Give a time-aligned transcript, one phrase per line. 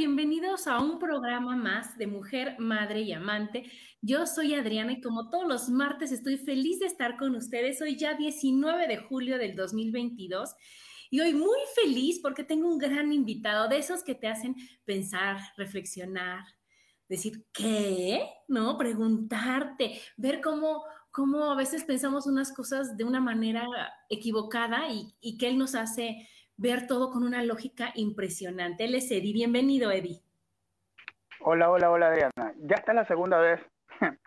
[0.00, 3.70] Bienvenidos a un programa más de Mujer, Madre y Amante.
[4.00, 7.82] Yo soy Adriana y como todos los martes estoy feliz de estar con ustedes.
[7.82, 10.54] Hoy ya 19 de julio del 2022
[11.10, 14.56] y hoy muy feliz porque tengo un gran invitado de esos que te hacen
[14.86, 16.44] pensar, reflexionar,
[17.06, 18.26] decir, ¿qué?
[18.48, 18.78] ¿No?
[18.78, 23.66] Preguntarte, ver cómo, cómo a veces pensamos unas cosas de una manera
[24.08, 26.26] equivocada y, y que él nos hace
[26.60, 28.84] ver todo con una lógica impresionante.
[28.84, 29.32] Él es Eddie.
[29.32, 30.20] Bienvenido, Eddie.
[31.40, 32.54] Hola, hola, hola, Adriana.
[32.58, 33.60] Ya está la segunda vez.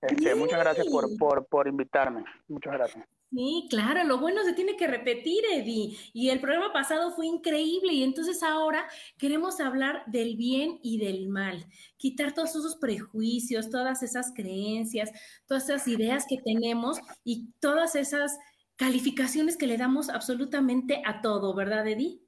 [0.00, 2.24] Este, muchas gracias por, por, por invitarme.
[2.46, 3.04] Muchas gracias.
[3.32, 5.98] Sí, claro, lo bueno se tiene que repetir, Eddie.
[6.12, 11.28] Y el programa pasado fue increíble y entonces ahora queremos hablar del bien y del
[11.28, 11.66] mal,
[11.96, 15.10] quitar todos esos prejuicios, todas esas creencias,
[15.48, 18.38] todas esas ideas que tenemos y todas esas
[18.78, 22.20] calificaciones que le damos absolutamente a todo, ¿verdad, Eddie?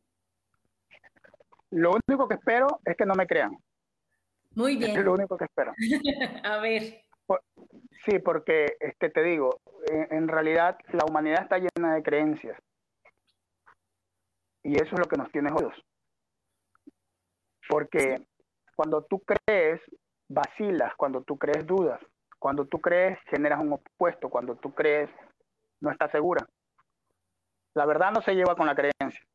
[1.70, 3.56] Lo único que espero es que no me crean.
[4.56, 4.98] Muy bien.
[4.98, 5.72] Es lo único que espero.
[6.44, 7.04] a ver.
[8.04, 12.58] sí, porque este, te digo, en, en, realidad la humanidad está llena de creencias.
[14.64, 15.80] Y eso es lo que nos tiene jodidos.
[17.68, 18.26] Porque
[18.74, 19.80] cuando tú crees,
[20.28, 22.00] vacilas, cuando tú crees, dudas.
[22.40, 24.28] Cuando tú crees, generas un opuesto.
[24.28, 25.08] Cuando tú crees,
[25.80, 26.48] no está segura.
[27.74, 29.26] La verdad no se lleva con la creencia.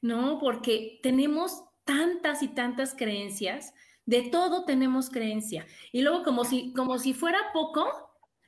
[0.00, 3.74] No, porque tenemos tantas y tantas creencias,
[4.06, 5.66] de todo tenemos creencia.
[5.92, 7.86] Y luego como si, como si fuera poco,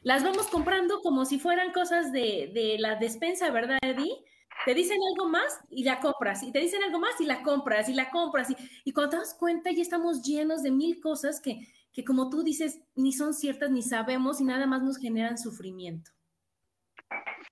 [0.03, 4.25] las vamos comprando como si fueran cosas de, de la despensa, ¿verdad, Eddie?
[4.65, 7.89] Te dicen algo más y la compras, y te dicen algo más y la compras,
[7.89, 11.41] y la compras, y, y cuando te das cuenta ya estamos llenos de mil cosas
[11.41, 11.67] que,
[12.01, 16.11] que como tú dices, ni son ciertas, ni sabemos, y nada más nos generan sufrimiento.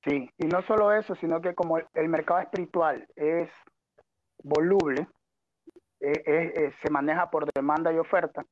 [0.04, 3.50] Sí, y no solo eso, sino que como el mercado espiritual es
[4.42, 5.06] voluble,
[6.00, 8.42] eh, eh, se maneja por demanda y oferta,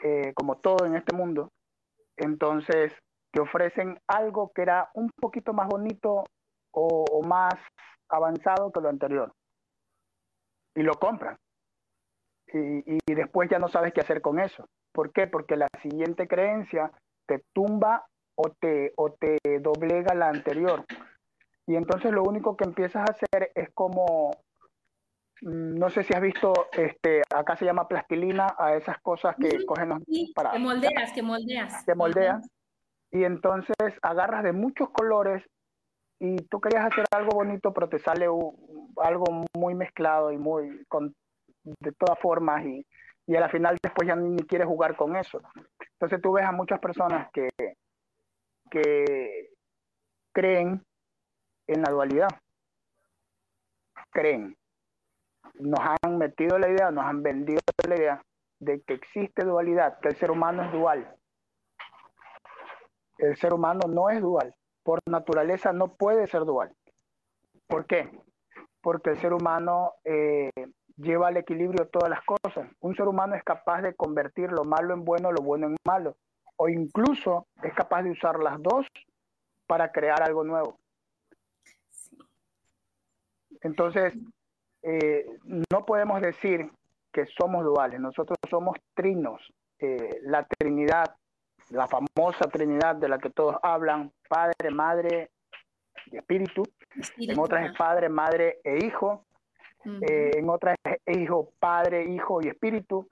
[0.00, 1.52] eh, como todo en este mundo,
[2.16, 2.92] entonces
[3.30, 6.24] te ofrecen algo que era un poquito más bonito
[6.72, 7.54] o, más
[8.08, 9.32] avanzado que lo anterior.
[10.74, 11.36] Y lo compran.
[12.52, 14.66] Y, después ya no sabes qué hacer con eso.
[14.98, 15.28] ¿Por qué?
[15.28, 16.90] Porque la siguiente creencia
[17.24, 18.04] te tumba
[18.34, 20.84] o te, o te doblega la anterior.
[21.68, 24.32] Y entonces lo único que empiezas a hacer es como,
[25.42, 29.66] no sé si has visto, este, acá se llama plastilina, a esas cosas que sí,
[29.66, 30.50] cogen los sí, para...
[30.50, 31.84] Que moldeas, que moldeas.
[31.84, 32.50] Que moldeas.
[33.12, 35.44] Y entonces agarras de muchos colores
[36.18, 38.26] y tú querías hacer algo bonito, pero te sale
[38.96, 41.14] algo muy mezclado y muy con,
[41.62, 42.84] de todas formas y,
[43.28, 45.42] y a la final después ya ni, quieres jugar con eso.
[45.92, 47.50] Entonces tú ves a muchas personas que,
[48.70, 49.50] que
[50.32, 50.82] creen
[51.66, 52.30] en la dualidad.
[54.10, 54.56] Creen.
[55.60, 58.22] Nos han metido la idea, nos han vendido la idea
[58.60, 61.14] de que existe dualidad, que el ser humano es dual.
[63.18, 64.54] El ser humano no es dual.
[64.82, 66.74] Por naturaleza no puede ser dual.
[67.66, 68.10] ¿Por qué?
[68.80, 70.50] Porque el ser humano eh,
[70.98, 72.68] lleva al equilibrio todas las cosas.
[72.80, 76.16] Un ser humano es capaz de convertir lo malo en bueno, lo bueno en malo
[76.58, 78.86] o incluso es capaz de usar las dos
[79.66, 80.78] para crear algo nuevo.
[83.60, 84.14] Entonces,
[84.82, 85.24] eh,
[85.70, 86.70] no podemos decir
[87.12, 89.40] que somos duales, nosotros somos trinos.
[89.78, 91.14] Eh, la Trinidad,
[91.70, 95.30] la famosa Trinidad de la que todos hablan, Padre, Madre
[96.06, 96.64] y Espíritu,
[97.18, 99.26] en otras es padre, madre e hijo,
[99.84, 103.08] eh, en otras es hijo, padre, hijo y espíritu.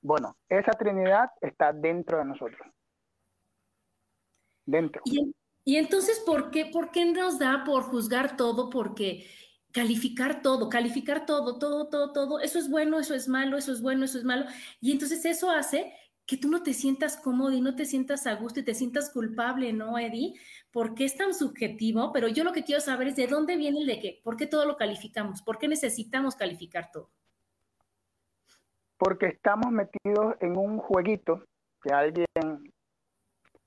[0.00, 2.66] Bueno, esa Trinidad está dentro de nosotros.
[4.64, 5.02] Dentro.
[5.04, 5.34] Y,
[5.64, 8.68] y entonces, ¿por qué, ¿por qué nos da por juzgar todo?
[8.68, 9.26] Porque
[9.72, 13.80] calificar todo, calificar todo, todo, todo, todo, eso es bueno, eso es malo, eso es
[13.80, 14.44] bueno, eso es malo.
[14.80, 15.92] Y entonces eso hace
[16.32, 19.10] que tú no te sientas cómodo y no te sientas a gusto y te sientas
[19.10, 20.32] culpable, ¿no, Eddie?
[20.70, 23.86] Porque es tan subjetivo, pero yo lo que quiero saber es de dónde viene el
[23.86, 27.10] de qué, por qué todo lo calificamos, por qué necesitamos calificar todo.
[28.96, 31.44] Porque estamos metidos en un jueguito
[31.82, 32.24] que alguien,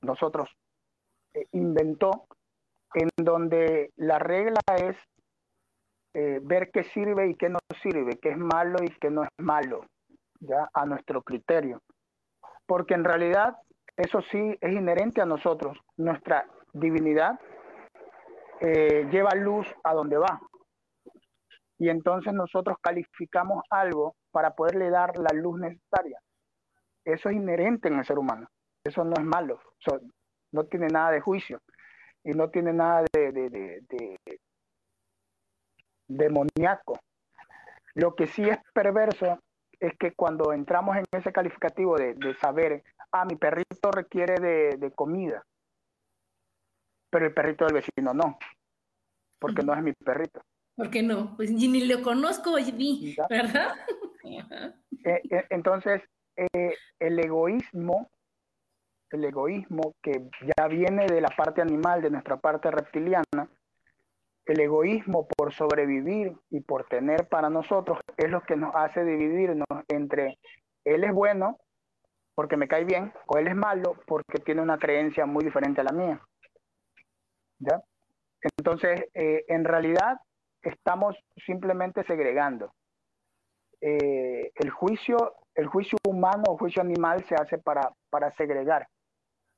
[0.02, 0.50] nosotros,
[1.36, 2.26] eh, inventó,
[2.96, 4.98] en donde la regla es
[6.16, 9.30] eh, ver qué sirve y qué no sirve, qué es malo y qué no es
[9.38, 9.86] malo,
[10.40, 11.80] ya a nuestro criterio.
[12.66, 13.56] Porque en realidad
[13.98, 15.78] eso sí es inherente a nosotros.
[15.98, 17.40] Nuestra divinidad
[18.60, 20.40] eh, lleva luz a donde va.
[21.78, 26.20] Y entonces nosotros calificamos algo para poderle dar la luz necesaria.
[27.04, 28.48] Eso es inherente en el ser humano.
[28.84, 29.60] Eso no es malo.
[30.52, 31.60] no tiene nada de juicio
[32.24, 34.20] y no tiene nada de,
[36.08, 37.00] demoníaco.
[37.94, 39.40] Lo que sí es perverso
[39.80, 45.46] es que cuando entramos en ese calificativo de, saber, ah, mi perrito requiere de, comida,
[47.10, 48.38] pero el perrito del vecino no,
[49.40, 50.42] porque no es mi perrito.
[50.76, 51.36] ¿Por qué no?
[51.36, 53.76] Pues ni lo conozco, ¿verdad?
[55.04, 56.02] Eh, eh, entonces,
[56.36, 58.10] eh, el egoísmo,
[59.12, 63.48] el egoísmo que ya viene de la parte animal, de nuestra parte reptiliana,
[64.46, 69.66] el egoísmo por sobrevivir y por tener para nosotros es lo que nos hace dividirnos
[69.88, 70.38] entre
[70.84, 71.58] él es bueno
[72.36, 75.86] porque me cae bien o él es malo porque tiene una creencia muy diferente a
[75.86, 76.22] la mía.
[77.60, 77.82] ¿Ya?
[78.58, 80.18] Entonces, eh, en realidad
[80.62, 81.16] estamos
[81.46, 82.74] simplemente segregando.
[83.82, 88.88] Eh, el juicio, el juicio humano o juicio animal se hace para, para segregar.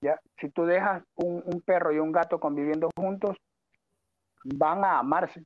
[0.02, 0.20] ¿ya?
[0.40, 3.36] Si tú dejas un perro y un gato conviviendo juntos,
[4.44, 5.44] van a amarse.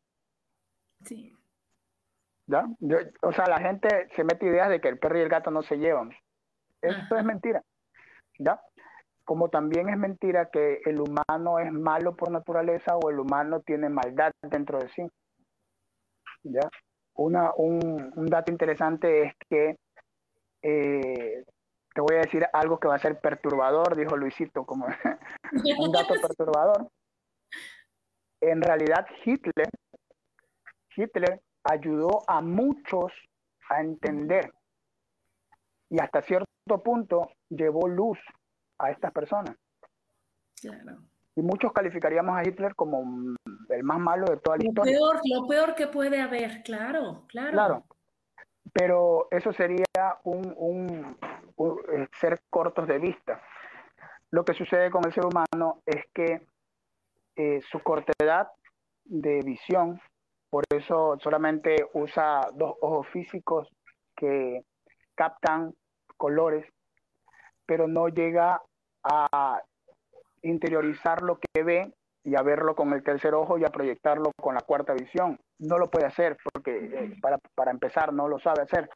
[1.05, 1.33] Sí.
[2.47, 2.67] ¿Ya?
[3.21, 5.61] o sea, la gente se mete ideas de que el perro y el gato no
[5.63, 6.11] se llevan.
[6.81, 7.63] Eso es mentira.
[8.39, 8.59] ¿Ya?
[9.23, 13.87] Como también es mentira que el humano es malo por naturaleza o el humano tiene
[13.87, 15.07] maldad dentro de sí.
[16.43, 16.69] ¿Ya?
[17.13, 19.77] Una, un, un dato interesante es que
[20.63, 21.43] eh,
[21.93, 24.87] te voy a decir algo que va a ser perturbador, dijo Luisito, como
[25.79, 26.89] un dato perturbador
[28.41, 29.69] en realidad Hitler,
[30.95, 33.11] Hitler ayudó a muchos
[33.69, 34.51] a entender
[35.89, 38.19] y hasta cierto punto llevó luz
[38.79, 39.55] a estas personas.
[41.35, 43.03] Y muchos calificaríamos a Hitler como
[43.69, 44.97] el más malo de toda la historia.
[44.97, 47.51] Peor, lo peor que puede haber, claro, claro.
[47.51, 47.85] Claro,
[48.73, 49.85] pero eso sería
[50.23, 51.17] un,
[51.57, 53.41] eh, ser cortos de vista.
[54.31, 56.47] Lo que sucede con el ser humano es que
[57.35, 58.47] eh, su cortedad
[59.05, 59.99] de visión,
[60.49, 63.69] por eso solamente usa dos ojos físicos
[64.15, 64.63] que
[65.15, 65.73] captan
[66.17, 66.65] colores,
[67.65, 68.61] pero no llega
[69.03, 69.61] a
[70.41, 71.93] interiorizar lo que ve
[72.23, 75.39] y a verlo con el tercer ojo y a proyectarlo con la cuarta visión.
[75.59, 78.89] No lo puede hacer porque eh, para, para empezar no lo sabe hacer.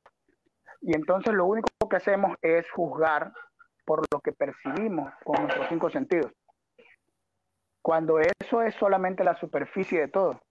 [0.81, 3.31] Y entonces lo único que hacemos es juzgar
[3.85, 6.31] por lo que percibimos con nuestros cinco sentidos
[7.85, 10.41] cuando eso es solamente la superficie de todo.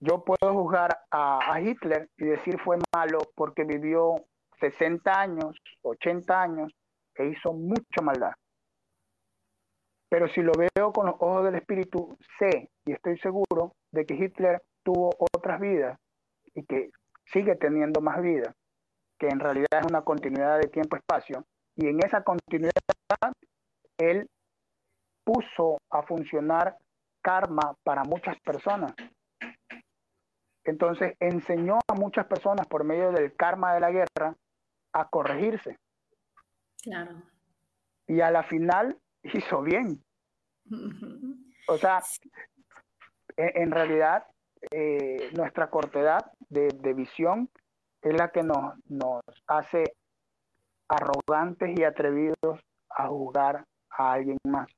[0.00, 4.16] Yo puedo juzgar a, Hitler y decir fue malo porque vivió
[4.58, 6.72] 60 años, 80 años
[7.14, 8.32] e hizo mucha maldad.
[10.08, 14.14] Pero si lo veo con los ojos del espíritu, sé y estoy seguro de que
[14.14, 16.00] Hitler tuvo otras vidas
[16.52, 16.90] y que
[17.26, 18.52] sigue teniendo más vida,
[19.20, 21.44] que en realidad es una continuidad de tiempo-espacio.
[21.76, 22.72] Y en esa continuidad,
[23.98, 24.28] él
[25.30, 26.76] puso a funcionar
[27.22, 28.92] karma para muchas personas.
[30.64, 34.34] Entonces enseñó a muchas personas por medio del karma de la guerra
[34.92, 35.78] a corregirse.
[36.82, 37.22] Claro.
[38.06, 40.02] Y a la final hizo bien.
[41.68, 42.00] O sea,
[43.36, 44.26] en, realidad
[44.70, 47.48] eh, nuestra cortedad de, de, visión
[48.02, 49.84] es la que nos, nos hace
[50.88, 52.60] arrogantes y atrevidos
[52.90, 54.68] a jugar a alguien más.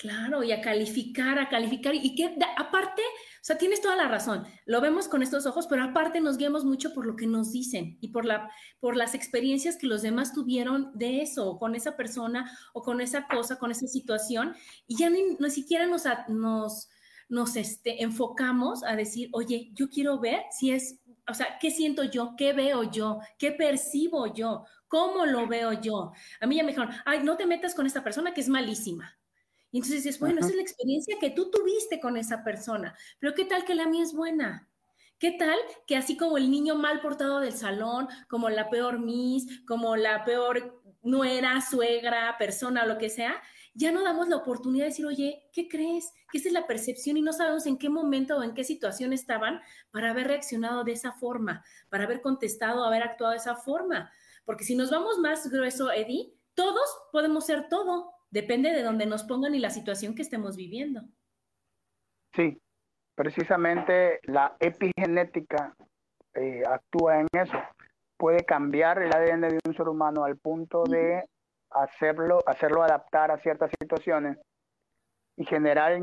[0.00, 1.94] Claro, y a calificar, a calificar.
[1.94, 4.46] Y que aparte, o sea, tienes toda la razón.
[4.64, 7.98] Lo vemos con estos ojos, pero aparte nos guiamos mucho por lo que nos dicen
[8.00, 12.50] y por, la, por las experiencias que los demás tuvieron de eso, con esa persona,
[12.72, 14.54] o con esa cosa, con esa situación.
[14.86, 16.88] Y ya ni, siquiera nos, nos,
[17.28, 22.04] nos este, enfocamos a decir, oye, yo quiero ver si es, o sea, ¿qué siento
[22.04, 22.36] yo?
[22.38, 23.18] ¿Qué veo yo?
[23.38, 24.64] ¿Qué percibo yo?
[24.88, 26.12] ¿Cómo lo veo yo?
[26.40, 29.19] A mí ya me dijeron, ay, no te metas con esta persona que es malísima.
[29.72, 33.34] Y entonces dices, bueno, esa es la experiencia que tú tuviste con esa persona, pero
[33.34, 34.68] ¿qué tal que la mía es buena?
[35.18, 39.62] ¿Qué tal que así como el niño mal portado del salón, como la peor miss,
[39.66, 43.40] como la peor nuera, suegra, persona, lo que sea,
[43.74, 46.12] ya no damos la oportunidad de decir, oye, ¿qué crees?
[46.32, 49.12] Que esa es la percepción y no sabemos en qué momento o en qué situación
[49.12, 49.60] estaban
[49.90, 54.10] para haber reaccionado de esa forma, para haber contestado, haber actuado de esa forma.
[54.44, 58.12] Porque si nos vamos más grueso, Eddie, todos podemos ser todo.
[58.30, 61.02] Depende de donde nos pongan y la situación que estemos viviendo.
[62.34, 62.58] Sí,
[63.16, 65.74] precisamente la epigenética
[66.34, 67.58] eh, actúa en eso.
[68.16, 71.24] Puede cambiar el ADN de un ser humano al punto de
[71.70, 74.38] hacerlo, hacerlo adaptar a ciertas situaciones
[75.36, 76.00] y generar,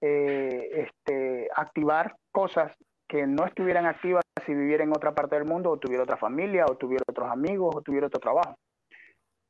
[0.00, 2.76] eh, este, activar cosas
[3.08, 6.66] que no estuvieran activas si viviera en otra parte del mundo o tuviera otra familia
[6.66, 8.56] o tuviera otros amigos o tuviera otro trabajo.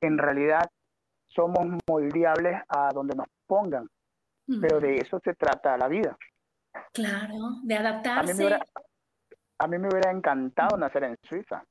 [0.01, 0.69] En realidad
[1.35, 3.89] somos moldeables a donde nos pongan,
[4.61, 6.17] pero de eso se trata la vida.
[6.93, 8.33] Claro, de adaptarse.
[9.59, 11.65] A mí me hubiera, encantado nacer en Suiza.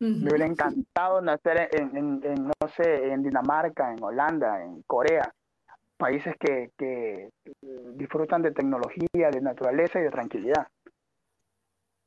[0.00, 5.32] Me hubiera encantado nacer en, no sé, en Dinamarca, en Holanda, en Corea,
[5.96, 7.30] países que, que
[7.94, 10.66] disfrutan de tecnología, de naturaleza y de tranquilidad.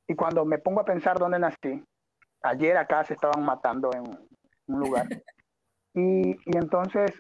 [0.07, 1.83] Y cuando me pongo a pensar dónde nací,
[2.43, 4.03] ayer acá se estaban matando en
[4.67, 5.07] un lugar.
[5.95, 7.11] Y, y entonces,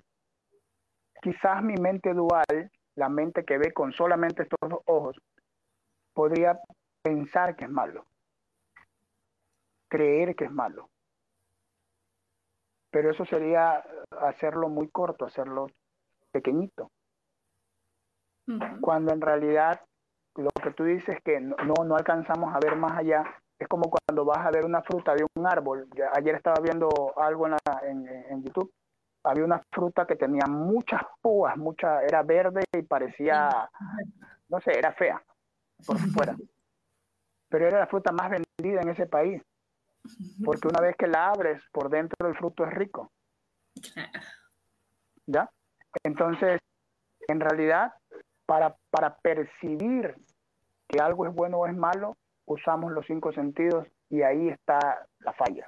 [1.21, 5.17] quizás mi mente dual, la mente que ve con solamente estos dos ojos,
[6.13, 6.59] podría
[7.01, 8.05] pensar que es malo,
[9.87, 10.89] creer que es malo.
[12.91, 13.83] Pero eso sería
[14.21, 15.67] hacerlo muy corto, hacerlo
[16.31, 16.91] pequeñito.
[18.79, 19.81] Cuando en realidad
[20.35, 23.23] lo que tú dices que no, no alcanzamos a ver más allá,
[23.57, 25.87] es como cuando vas a ver una fruta de un árbol.
[26.13, 28.71] ayer estaba viendo algo en, en, YouTube.
[29.23, 33.69] Había una fruta que tenía muchas púas, mucha, era verde y parecía,
[34.49, 35.23] no sé, era fea
[35.85, 36.35] por fuera.
[37.49, 39.41] Pero era la fruta más vendida en ese país.
[40.43, 43.11] Porque una vez que la abres, por dentro el fruto es rico.
[45.25, 45.49] ¿Ya?
[46.03, 46.59] Entonces,
[47.27, 47.93] en realidad,
[48.45, 50.15] para, para percibir
[50.87, 55.33] que algo es bueno o es malo, usamos los cinco sentidos y ahí está la
[55.33, 55.67] falla.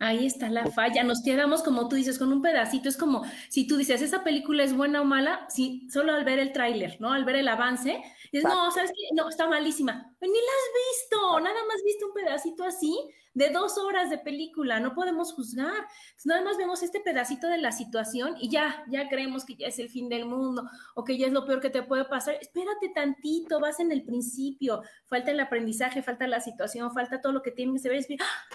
[0.00, 1.02] Ahí está la falla.
[1.04, 2.88] Nos quedamos, como tú dices, con un pedacito.
[2.88, 6.38] Es como si tú dices, esa película es buena o mala, si solo al ver
[6.38, 7.12] el tráiler, ¿no?
[7.12, 9.14] Al ver el avance, dices, no, ¿sabes qué?
[9.14, 9.92] No, está malísima.
[10.20, 12.96] Ni la has visto, nada más viste un pedacito así
[13.34, 15.86] de dos horas de película, no podemos juzgar.
[16.24, 19.78] nada más vemos este pedacito de la situación y ya, ya creemos que ya es
[19.80, 22.36] el fin del mundo o que ya es lo peor que te puede pasar.
[22.40, 27.42] Espérate tantito, vas en el principio, falta el aprendizaje, falta la situación, falta todo lo
[27.42, 28.06] que tienes que ver.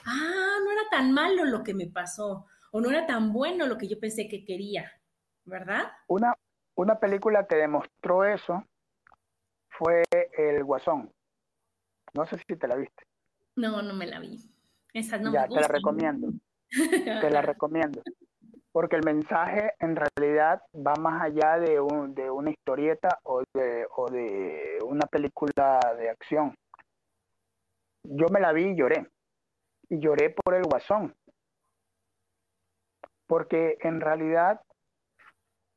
[0.05, 3.77] Ah, no era tan malo lo que me pasó o no era tan bueno lo
[3.77, 4.91] que yo pensé que quería,
[5.45, 5.91] ¿verdad?
[6.07, 6.35] Una,
[6.75, 8.63] una película que demostró eso
[9.69, 10.03] fue
[10.37, 11.11] El Guasón.
[12.13, 13.03] No sé si te la viste.
[13.55, 14.37] No, no me la vi
[14.93, 16.29] ya, te la recomiendo.
[17.21, 18.01] te la recomiendo.
[18.71, 23.87] Porque el mensaje en realidad va más allá de, un, de una historieta o de,
[23.95, 26.55] o de una película de acción.
[28.03, 29.07] Yo me la vi y lloré.
[29.89, 31.15] Y lloré por el guasón.
[33.29, 34.59] Porque en realidad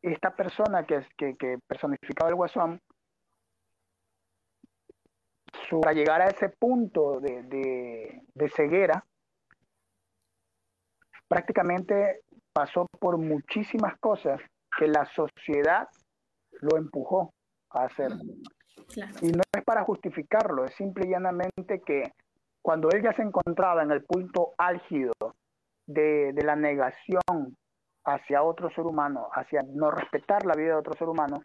[0.00, 2.80] esta persona que, que, que personificaba el guasón
[5.80, 9.04] para llegar a ese punto de, ceguera,
[11.28, 14.40] prácticamente pasó por muchísimas cosas
[14.76, 15.88] que la sociedad
[16.61, 17.32] lo empujó
[17.71, 18.12] a hacer.
[19.23, 22.12] Y no es para justificarlo, es simple y llanamente que
[22.61, 25.12] cuando él ya se encontraba en el punto álgido
[25.92, 27.56] de, de, la negación
[28.04, 31.44] hacia otro ser humano, hacia no respetar la vida de otro ser humano,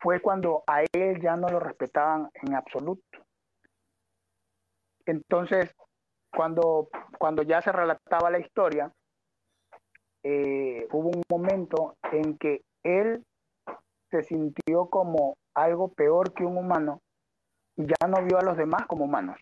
[0.00, 3.02] fue cuando a él ya no lo respetaban en absoluto.
[5.06, 5.74] Entonces,
[6.32, 8.92] cuando, cuando ya se relataba la historia,
[10.22, 13.24] eh, hubo un momento en que él
[14.10, 17.00] se sintió como algo peor que un humano
[17.76, 19.38] y ya no vio a los demás como humanos.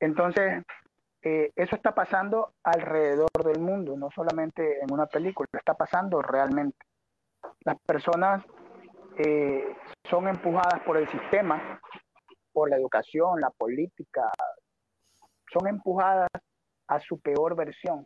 [0.00, 0.64] Entonces,
[1.22, 6.78] eh, eso está pasando alrededor del mundo, no solamente en una película, está pasando realmente.
[7.64, 8.44] Las personas
[9.16, 11.80] eh, son empujadas por el sistema
[12.58, 14.28] por la educación, la política,
[15.52, 16.28] son empujadas
[16.88, 18.04] a su peor versión.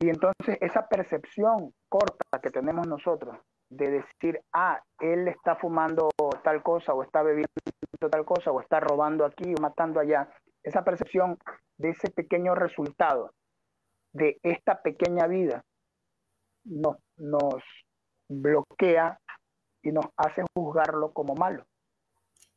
[0.00, 3.36] Y entonces esa percepción corta que tenemos nosotros
[3.68, 6.08] de decir, ah, él está fumando
[6.42, 7.46] tal cosa o está bebiendo
[8.10, 10.28] tal cosa o está robando aquí o matando allá.
[10.62, 11.38] Esa percepción
[11.78, 13.32] de ese pequeño resultado
[14.12, 15.64] de esta pequeña vida
[16.64, 17.62] nos, nos
[18.28, 19.18] bloquea
[19.82, 21.64] y nos hace juzgarlo como malo.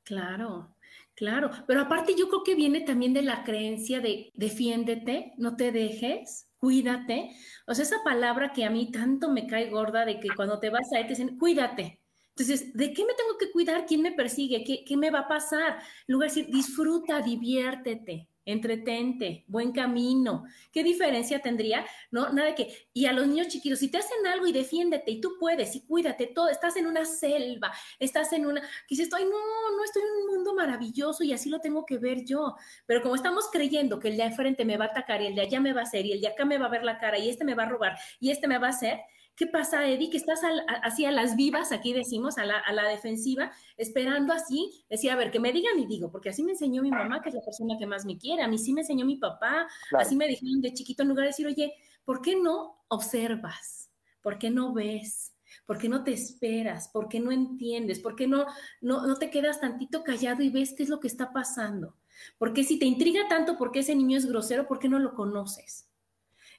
[0.04, 0.76] Claro,
[1.16, 1.50] claro.
[1.66, 6.50] Pero aparte yo creo que viene también de la creencia de defiéndete, no te dejes,
[6.58, 7.32] cuídate.
[7.68, 10.70] O sea, esa palabra que a mí tanto me cae gorda de que cuando te
[10.70, 12.03] vas a dicen, cuídate.
[12.36, 13.86] Entonces, ¿de qué me tengo que cuidar?
[13.86, 14.64] ¿Quién me persigue?
[14.64, 15.78] ¿Qué, qué me va a pasar?
[16.08, 20.44] En lugar de decir, disfruta, diviértete entretente, buen camino.
[20.72, 21.86] ¿Qué diferencia tendría?
[22.12, 25.22] No, nada que, y a los niños chiquitos, si te hacen algo y defiéndete y
[25.22, 29.24] tú puedes y cuídate todo, estás en una selva, estás en una, que dices, estoy,
[29.24, 32.56] no, no estoy en un mundo maravilloso y así lo tengo que ver yo.
[32.86, 35.42] Pero como estamos creyendo que el de enfrente me va a atacar y el de
[35.42, 37.18] allá me va a hacer y el de acá me va a ver la cara
[37.18, 39.00] y este me va a robar y este me va a hacer,
[39.36, 40.12] ¿Qué pasa, Eddie?
[40.12, 40.42] Que estás
[40.84, 45.40] así a las vivas, aquí decimos, a la, defensiva, esperando así, decía, a ver, que
[45.40, 47.88] me digan y digo, porque así me enseñó mi mamá, que es la persona que
[47.88, 51.02] más me quiere, a mí sí me enseñó mi papá, así me dijeron de chiquito,
[51.02, 51.74] en lugar de decir, oye,
[52.06, 53.90] ¿por qué no observas?
[54.22, 55.34] ¿Por qué no ves?
[55.66, 56.90] ¿Por qué no te esperas?
[56.90, 58.00] ¿Por qué no entiendes?
[58.00, 58.46] ¿Por qué no,
[58.82, 61.96] no, no te quedas tantito callado y ves qué es lo que está pasando?
[62.38, 65.90] Porque si te intriga tanto porque ese niño es grosero, ¿por qué no lo conoces?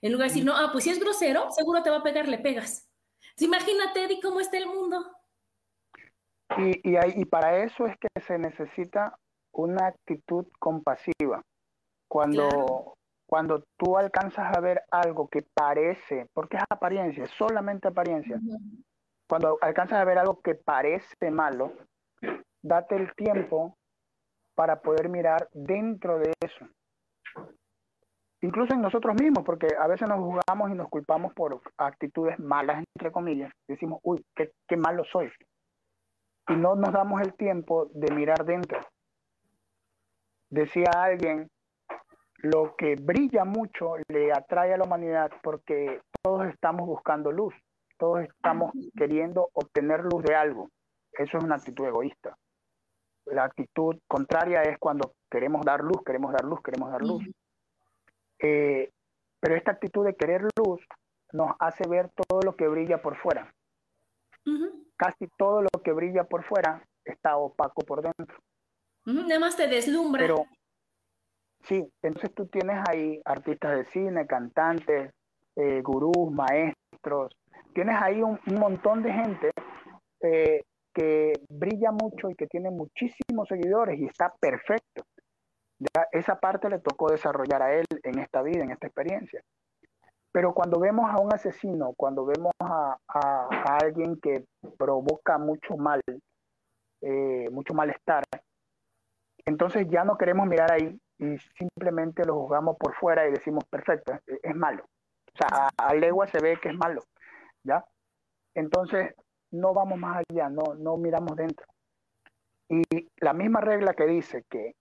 [0.04, 2.28] En lugar de decir, no, ah, pues si es grosero, seguro te va a pegar,
[2.28, 2.87] le pegas.
[3.38, 5.02] imagínate, Eddie, cómo está el mundo.
[6.58, 9.18] Y, y, y para eso es que se necesita
[9.54, 11.42] una actitud compasiva.
[12.06, 18.38] Cuando, cuando tú alcanzas a ver algo que parece, porque es apariencia, solamente apariencia.
[19.26, 21.73] Cuando alcanzas a ver algo que parece malo,
[22.62, 23.78] date el tiempo
[24.54, 26.68] para poder mirar dentro de eso
[28.44, 32.84] incluso en nosotros mismos, porque a veces nos juzgamos y nos culpamos por actitudes malas,
[32.94, 33.50] entre comillas.
[33.66, 35.30] Decimos, uy, qué, qué malo soy.
[36.48, 38.80] Y no nos damos el tiempo de mirar dentro.
[40.50, 41.48] Decía alguien,
[42.42, 47.54] lo que brilla mucho le atrae a la humanidad porque todos estamos buscando luz,
[47.99, 50.69] todos estamos queriendo obtener luz de algo.
[51.12, 52.36] Eso es una actitud egoísta.
[53.25, 57.25] La actitud contraria es cuando queremos dar luz, queremos dar luz, queremos dar luz.
[58.45, 58.91] Eh,
[59.41, 60.80] pero esta actitud de querer luz
[61.33, 63.50] nos hace ver todo lo que brilla por fuera.
[64.97, 68.39] Casi todo lo que brilla por fuera está opaco por dentro.
[69.07, 70.21] Nada más te deslumbra.
[70.21, 70.45] Pero
[71.63, 75.11] sí, entonces tú tienes ahí artistas de cine, cantantes,
[75.57, 77.35] eh, gurús, maestros.
[77.75, 79.50] Tienes ahí un, montón de gente
[80.21, 85.04] eh, que brilla mucho y que tiene muchísimos seguidores y está perfecto
[86.13, 89.43] esa parte le tocó desarrollar a él en esta vida, en esta experiencia.
[90.32, 92.97] Pero cuando vemos a un asesino, cuando vemos a,
[93.80, 94.45] alguien que
[94.76, 96.00] provoca mucho mal,
[97.00, 98.25] eh, mucho malestar,
[99.47, 104.19] entonces ya no queremos mirar ahí y simplemente lo juzgamos por fuera y decimos, perfecto,
[104.43, 104.84] es, malo.
[104.84, 107.02] O sea, a, a, legua se ve que es malo,
[107.63, 107.84] ¿ya?
[108.54, 109.15] Entonces
[109.52, 111.67] no vamos más allá, no, no miramos dentro.
[112.69, 112.82] Y
[113.19, 114.75] la misma regla que dice que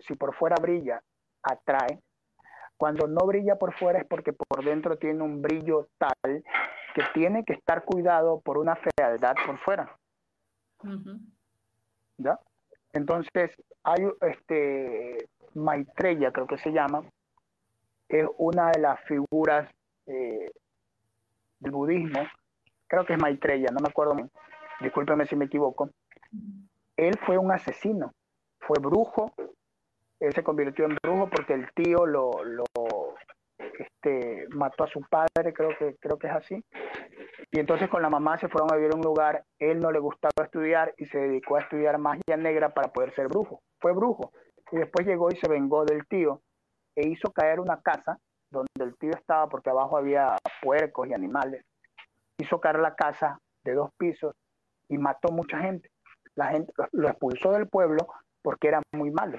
[0.00, 1.02] si por fuera brilla,
[1.42, 2.00] atrae.
[2.76, 6.42] Cuando no brilla por fuera es porque por dentro tiene un brillo tal
[6.94, 9.96] que tiene que estar cuidado por una fealdad por fuera.
[12.16, 12.38] ¿Ya?
[12.92, 13.50] Entonces,
[13.82, 17.02] hay este Maitreya, creo que se llama,
[18.08, 19.70] es una de las figuras
[20.06, 20.50] eh,
[21.60, 22.20] del budismo,
[22.86, 24.16] creo que es Maitreya, no me acuerdo,
[24.80, 25.90] discúlpeme si me equivoco.
[26.96, 28.12] Él fue un asesino,
[28.60, 29.32] fue brujo,
[30.20, 32.64] él se convirtió en brujo porque el tío lo, lo
[33.78, 36.64] este, mató a su padre, creo que, creo que es así.
[37.50, 39.98] Y entonces con la mamá se fueron a vivir a un lugar, él no le
[39.98, 43.62] gustaba estudiar y se dedicó a estudiar magia negra para poder ser brujo.
[43.80, 44.32] Fue brujo.
[44.72, 46.40] Y después llegó y se vengó del tío
[46.94, 48.18] e hizo caer una casa
[48.50, 51.64] donde el tío estaba porque abajo había puercos y animales.
[52.38, 54.34] Hizo caer la casa de dos pisos
[54.88, 55.90] y mató mucha gente.
[56.34, 58.06] La gente lo expulsó del pueblo
[58.42, 59.38] porque era muy malo.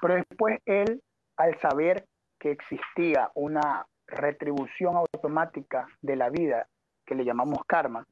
[0.00, 1.02] Pero después él,
[1.36, 2.06] al saber
[2.38, 6.68] que existía una retribución automática de la vida,
[7.06, 8.04] que le llamamos karma,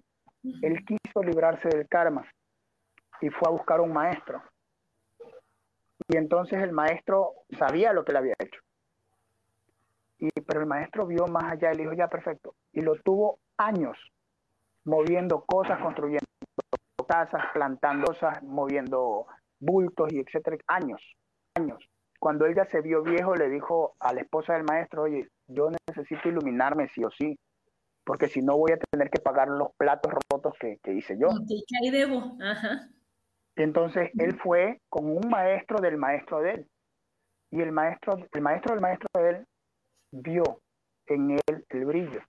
[0.62, 2.26] él quiso librarse del karma
[3.20, 4.42] y fue a buscar un maestro.
[6.08, 8.60] Y entonces el maestro sabía lo que le había hecho.
[10.18, 12.54] Y, pero el maestro vio más allá y le dijo, ya perfecto.
[12.72, 13.96] Y lo tuvo años
[14.84, 16.26] moviendo cosas, construyendo
[17.06, 19.26] casas, plantando cosas, moviendo
[19.62, 21.00] bultos y etcétera, años
[21.54, 21.78] años.
[22.18, 26.28] Cuando ella se vio viejo, le dijo a la esposa del maestro, oye, yo necesito
[26.28, 27.38] iluminarme sí o sí.
[28.04, 31.28] porque si no voy a tener que pagar los platos rotos que, hice yo.
[31.28, 32.36] Que ahí debo.
[32.42, 32.88] Ajá.
[33.54, 36.66] Entonces él fue con un maestro del maestro de él.
[37.52, 39.46] Y el maestro, el maestro del maestro de él
[40.10, 40.42] vio
[41.06, 42.22] en él el brillo.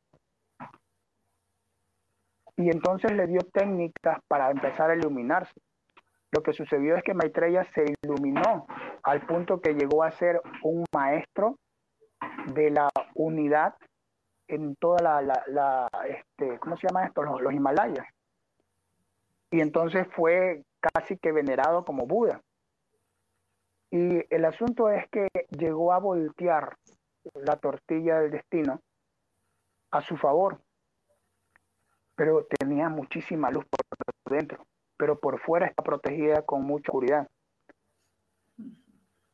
[2.57, 5.59] Y entonces le dio técnicas para empezar a iluminarse.
[6.33, 8.65] Lo que sucedió es que Maitreya se iluminó
[9.03, 11.59] al punto que llegó a ser un maestro
[12.55, 13.75] de la unidad
[14.47, 17.21] en toda la, la, este, ¿cómo se llama esto?
[17.21, 18.07] Los, Himalayas.
[19.51, 22.41] Y entonces fue casi que venerado como Buda.
[23.91, 26.75] Y el asunto es que llegó a voltear
[27.35, 28.81] la tortilla del destino
[29.91, 30.59] a su favor,
[32.15, 34.65] pero tenía muchísima luz por dentro,
[34.97, 37.27] pero por fuera está protegida con mucha oscuridad.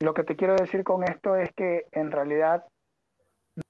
[0.02, 2.66] Lo que te quiero decir con esto es que en realidad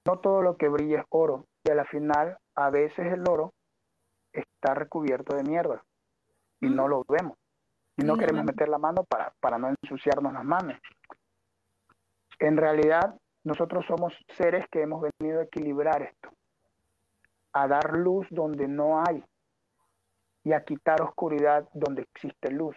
[0.06, 3.54] no todo lo que brilla es oro y a la final a veces el oro
[4.32, 5.84] está recubierto de mierda
[6.62, 7.38] y no lo vemos
[7.98, 10.78] y no queremos meter la mano para, para no ensuciarnos las manos.
[12.40, 16.30] En realidad nosotros somos seres que hemos venido a equilibrar esto,
[17.54, 19.24] a dar luz donde no hay
[20.50, 22.76] y a quitar oscuridad donde existe luz.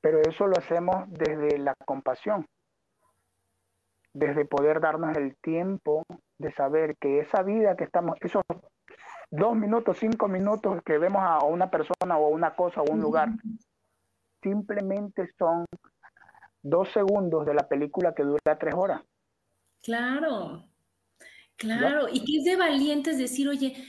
[0.00, 2.46] Pero eso lo hacemos desde la compasión,
[4.14, 6.04] desde poder darnos el tiempo
[6.38, 8.42] de saber que esa vida que estamos, esos
[9.30, 13.28] dos minutos, cinco minutos que vemos a una persona o una cosa o un lugar,
[14.42, 15.66] simplemente son
[16.62, 19.02] dos segundos de la película que dura tres horas.
[19.82, 20.64] Claro,
[21.56, 22.08] claro.
[22.10, 23.84] Y que es de valientes decir, oye,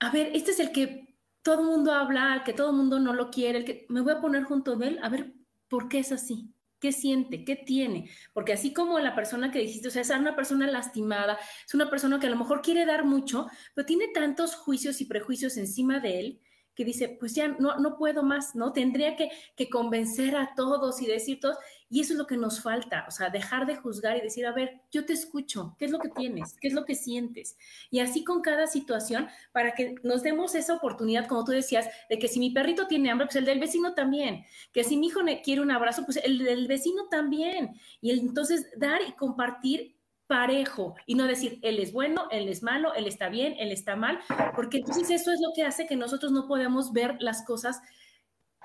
[0.00, 1.09] a ver, este es el que
[1.42, 4.12] todo el mundo habla, que todo el mundo no lo quiere, el que me voy
[4.12, 5.32] a poner junto de él, a ver,
[5.68, 6.54] ¿por qué es así?
[6.78, 7.44] ¿Qué siente?
[7.44, 8.10] ¿Qué tiene?
[8.32, 11.90] Porque así como la persona que dijiste, o sea, es una persona lastimada, es una
[11.90, 16.00] persona que a lo mejor quiere dar mucho, pero tiene tantos juicios y prejuicios encima
[16.00, 16.40] de él
[16.84, 18.72] dice, pues ya no, no puedo más, ¿no?
[18.72, 21.56] Tendría que, que convencer a todos y decir todos,
[21.92, 24.52] y eso es lo que nos falta, o sea, dejar de juzgar y decir, a
[24.52, 26.54] ver, yo te escucho, ¿qué es lo que tienes?
[26.60, 27.58] ¿Qué es lo que sientes?
[27.90, 32.18] Y así con cada situación, para que nos demos esa oportunidad, como tú decías, de
[32.20, 35.20] que si mi perrito tiene hambre, pues el del vecino también, que si mi hijo
[35.42, 37.74] quiere un abrazo, pues el del vecino también.
[38.00, 39.99] Y entonces dar y compartir
[40.30, 43.96] parejo y no decir, él es bueno, él es malo, él está bien, él está
[43.96, 44.20] mal,
[44.54, 47.82] porque entonces eso es lo que hace que nosotros no podamos ver las cosas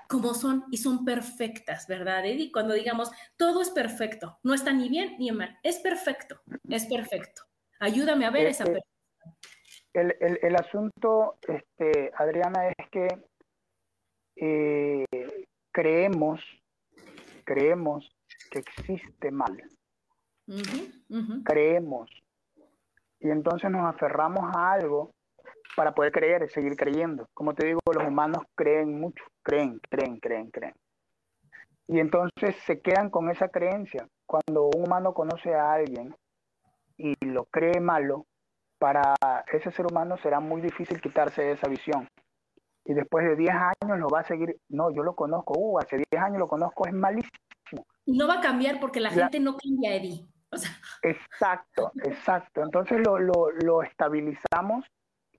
[0.08, 2.51] como son y son perfectas, ¿verdad, Eddie?
[2.51, 7.41] Cuando digamos, todo es perfecto, no está ni bien ni mal, es perfecto, es perfecto.
[7.80, 8.93] Ayúdame a ver esa perfección.
[9.93, 13.08] El, el, asunto, este, Adriana, es que
[14.36, 15.06] eh,
[15.71, 16.41] creemos,
[17.43, 18.08] creemos
[18.51, 19.58] que existe mal
[21.43, 22.10] creemos.
[23.19, 25.12] Y entonces nos aferramos a algo
[25.75, 27.27] para poder creer y seguir creyendo.
[27.34, 30.73] Como te digo, los humanos creen mucho, creen, creen, creen, creen.
[31.88, 34.08] Y entonces se quedan con esa creencia.
[34.25, 36.15] Cuando un humano conoce a alguien
[36.97, 38.25] y lo cree malo,
[38.79, 39.15] para
[39.51, 42.08] ese ser humano será muy difícil quitarse de esa visión.
[42.86, 45.97] Y después de 10 años lo va a seguir, no, yo lo conozco, uh, hace
[46.12, 47.86] 10 años lo conozco, es malísimo.
[48.05, 50.27] No va a cambiar porque la gente no cambia, Eddie.
[51.01, 52.63] Exacto, exacto.
[52.63, 54.85] Entonces lo, estabilizamos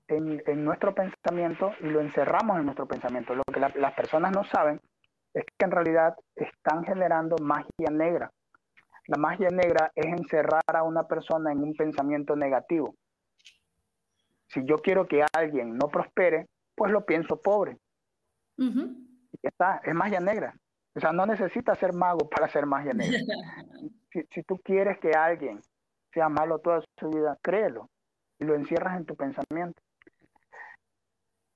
[0.07, 3.35] en, nuestro pensamiento y lo encerramos en nuestro pensamiento.
[3.35, 4.79] Lo que las personas no saben
[5.33, 8.31] es que en realidad están generando magia negra.
[9.07, 12.95] La magia negra es encerrar a una persona en un pensamiento negativo.
[14.49, 17.77] Si yo quiero que alguien no prospere, pues lo pienso pobre.
[18.57, 20.55] Y está, es magia negra.
[20.95, 23.19] O sea, no necesita ser mago para ser magia negra.
[24.11, 25.61] si, tú quieres que alguien
[26.13, 27.89] sea malo toda su vida, créelo
[28.39, 29.81] y lo encierras en tu pensamiento.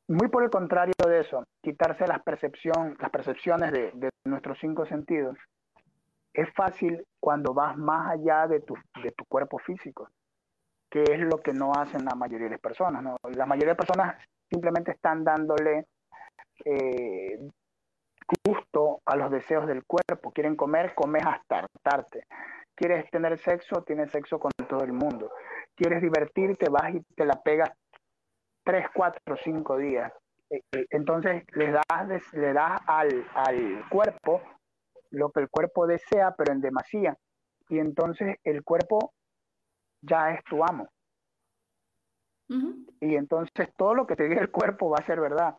[0.07, 5.37] Muy por el contrario de eso, quitarse las, percepción, las percepciones de, nuestros cinco sentidos
[6.33, 10.09] es fácil cuando vas más allá de tu, de tu cuerpo físico,
[10.89, 13.03] que es lo que no hacen la mayoría de las personas.
[13.35, 14.15] La mayoría de personas
[14.49, 15.87] simplemente están dándole
[16.65, 17.39] eh,
[18.45, 20.31] gusto a los deseos del cuerpo.
[20.31, 22.25] Quieren comer, comes hasta hartarte.
[22.75, 25.31] Quieres tener sexo, tienes sexo con todo el mundo.
[25.75, 27.71] Quieres divertirte, vas y te la pegas
[28.63, 30.11] tres, cuatro, cinco días.
[30.89, 34.41] Entonces le das, le das al, al cuerpo
[35.11, 37.17] lo que el cuerpo desea, pero en demasía.
[37.69, 39.13] Y entonces el cuerpo
[40.01, 40.87] ya es tu amo.
[42.99, 45.55] Y entonces todo lo que te diga el cuerpo va a ser verdad.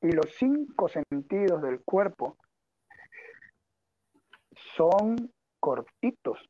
[0.00, 2.36] Y los cinco sentidos del cuerpo
[4.76, 5.16] son
[5.60, 6.48] cortitos.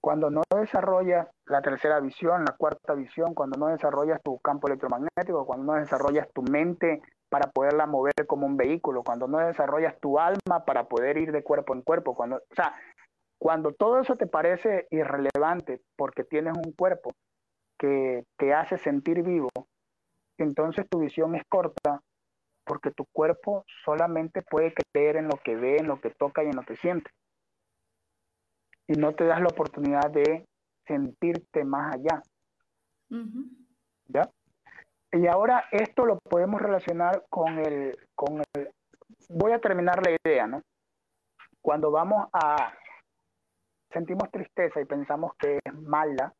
[0.00, 5.44] Cuando no desarrollas la tercera visión, la cuarta visión, cuando no desarrollas tu campo electromagnético,
[5.44, 10.18] cuando no desarrollas tu mente para poderla mover como un vehículo, cuando no desarrollas tu
[10.18, 12.74] alma para poder ir de cuerpo en cuerpo, cuando, o sea,
[13.38, 17.10] cuando todo eso te parece irrelevante porque tienes un cuerpo
[17.78, 19.48] que te hace sentir vivo,
[20.38, 22.00] entonces tu visión es corta
[22.68, 26.48] porque tu cuerpo solamente puede creer en lo que ve, en lo que toca y
[26.48, 27.10] en lo que siente.
[28.86, 30.46] Y no te das la oportunidad de
[30.86, 32.22] sentirte más allá.
[34.08, 34.30] ¿Ya?
[35.12, 38.70] Y ahora esto lo podemos relacionar con el, con el,
[39.30, 40.62] voy a terminar la idea, ¿no?
[41.62, 42.74] Cuando vamos a,
[43.90, 46.34] sentimos tristeza y pensamos que es mala,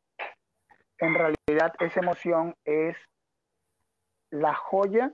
[0.99, 2.95] en realidad esa emoción es
[4.29, 5.11] la joya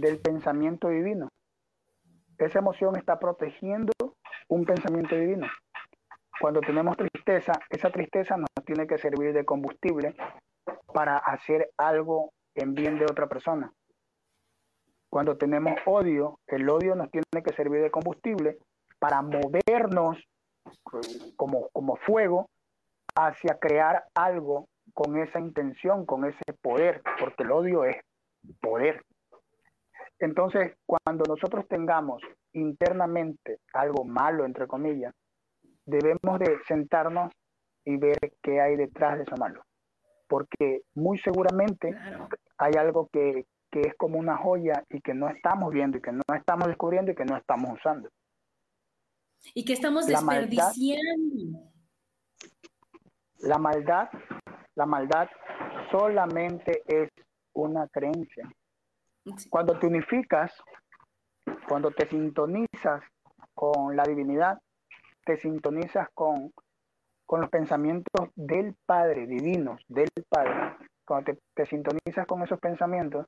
[0.00, 1.28] del pensamiento divino.
[2.38, 3.92] Esa emoción está protegiendo
[4.48, 5.46] un pensamiento divino.
[6.40, 10.16] Cuando tenemos tristeza, esa tristeza nos tiene que servir de combustible
[10.92, 13.72] para hacer algo en bien de otra persona.
[15.08, 18.58] Cuando tenemos odio, el odio nos tiene que servir de combustible
[18.98, 20.18] para movernos
[21.36, 22.48] como, como fuego
[23.14, 27.96] hacia crear algo con esa intención, con ese poder, porque el odio es
[28.60, 29.04] poder.
[30.24, 32.22] Entonces, cuando nosotros tengamos
[32.54, 35.12] internamente algo malo, entre comillas,
[35.84, 37.30] debemos de sentarnos
[37.84, 39.62] y ver qué hay detrás de eso malo.
[40.26, 41.94] Porque muy seguramente
[42.56, 46.12] hay algo que, que es como una joya y que no estamos viendo y que
[46.12, 48.08] no estamos descubriendo y que no estamos usando.
[49.52, 51.70] Y que estamos desperdiciando.
[53.40, 54.08] la maldad,
[54.74, 55.28] la maldad
[55.90, 57.10] solamente es
[57.52, 58.48] una creencia.
[59.48, 60.52] Cuando te unificas,
[61.66, 63.02] cuando te sintonizas
[63.54, 64.60] con la divinidad,
[65.24, 66.52] te sintonizas con,
[67.24, 70.76] con los pensamientos del Padre, divinos, del Padre.
[71.06, 73.26] Cuando te, te sintonizas con esos pensamientos,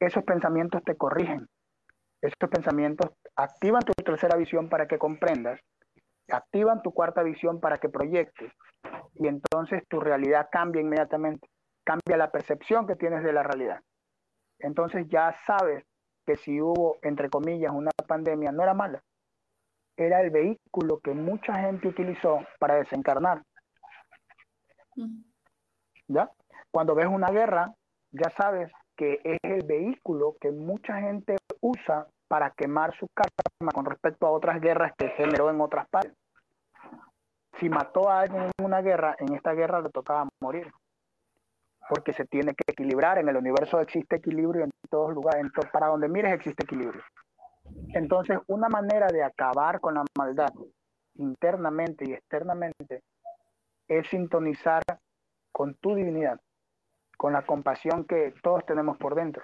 [0.00, 1.48] esos pensamientos te corrigen.
[2.20, 5.60] Esos pensamientos activan tu tercera visión para que comprendas,
[6.28, 8.52] activan tu cuarta visión para que proyectes
[9.14, 11.48] y entonces tu realidad cambia inmediatamente,
[11.84, 13.80] cambia la percepción que tienes de la realidad.
[14.58, 15.84] Entonces ya sabes
[16.26, 19.02] que si hubo, entre comillas, una pandemia, no era mala,
[19.96, 23.42] era el vehículo que mucha gente utilizó para desencarnar.
[26.06, 26.30] ¿Ya?
[26.70, 27.74] Cuando ves una guerra,
[28.12, 33.84] ya sabes que es el vehículo que mucha gente usa para quemar su karma con
[33.84, 36.14] respecto a otras guerras que generó en otras partes.
[37.58, 40.70] Si mató a alguien en una guerra, en esta guerra le tocaba morir.
[41.88, 43.18] Porque se tiene que equilibrar.
[43.18, 45.46] En el universo existe equilibrio en todos lugares.
[45.72, 47.02] para donde mires existe equilibrio.
[47.94, 50.50] Entonces, una manera de acabar con la maldad
[51.14, 53.02] internamente y externamente
[53.88, 54.82] es sintonizar
[55.52, 56.38] con tu divinidad,
[57.16, 59.42] con la compasión que todos tenemos por dentro,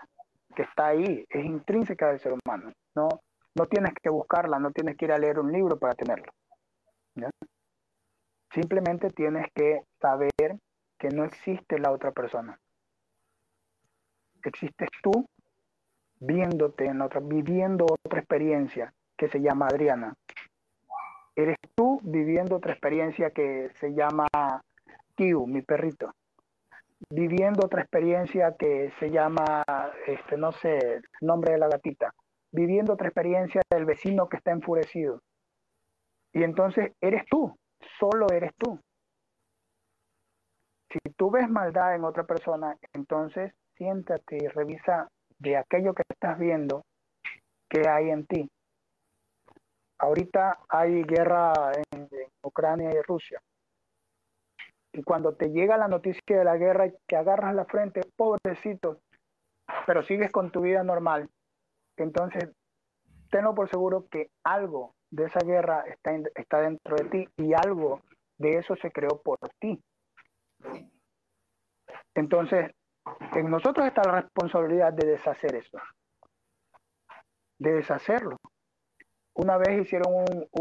[0.55, 2.73] que está ahí, es intrínseca del ser humano.
[2.95, 3.09] No,
[3.57, 6.31] no tienes que buscarla, no tienes que ir a leer un libro para tenerlo.
[8.53, 10.31] Simplemente tienes que saber
[11.05, 12.59] que no existe la otra persona.
[14.43, 15.27] Existes tú
[16.19, 20.15] viéndote en otra, viviendo otra experiencia que se llama Adriana.
[21.37, 24.27] Eres tú viviendo otra experiencia que se llama
[25.15, 26.15] Kiu, mi perrito.
[27.11, 29.63] Viviendo otra experiencia que se llama,
[30.07, 32.15] este, no sé, nombre de la gatita.
[32.51, 35.21] Viviendo otra experiencia del vecino que está enfurecido.
[36.33, 37.55] Y entonces eres tú,
[37.99, 38.81] solo eres tú.
[40.95, 45.09] Si tú ves maldad en otra persona, entonces siéntate y revisa
[45.41, 46.85] de aquello que estás viendo
[47.69, 48.49] que hay en ti.
[49.99, 51.53] Ahorita hay guerra
[51.91, 52.09] en,
[52.45, 53.41] Ucrania y Rusia.
[54.93, 59.01] Y cuando te llega la noticia de la guerra y te agarras la frente, pobrecito,
[59.87, 61.29] pero sigues con tu vida normal,
[61.97, 62.51] entonces
[63.31, 68.03] tenlo por seguro que algo de esa guerra está, está dentro de ti y algo
[68.39, 69.81] de eso se creó por ti.
[72.15, 72.71] Entonces,
[73.35, 75.79] en nosotros está la responsabilidad de deshacer eso,
[77.59, 78.37] de deshacerlo.
[79.37, 80.13] Una vez hicieron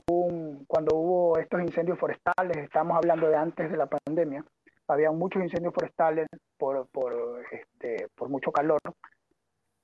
[0.10, 4.44] un, cuando hubo estos incendios forestales, estamos hablando de antes de la pandemia,
[4.88, 7.14] había muchos incendios forestales por, por,
[7.52, 8.80] este, por mucho calor,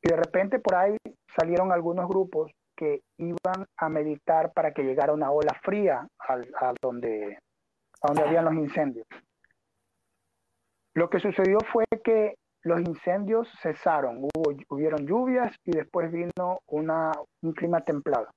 [0.02, 0.98] y de repente por ahí
[1.38, 7.38] salieron algunos grupos que iban a meditar para que llegara una ola fría a, donde,
[8.02, 9.06] a donde habían los incendios.
[11.00, 17.14] Lo que sucedió fue que los incendios cesaron, hubo, hubieron lluvias y después vino una,
[17.42, 18.28] un clima templado.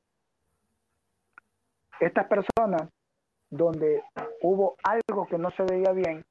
[1.98, 2.88] Estas personas
[3.50, 4.04] donde
[4.42, 6.24] hubo algo que no se veía bien,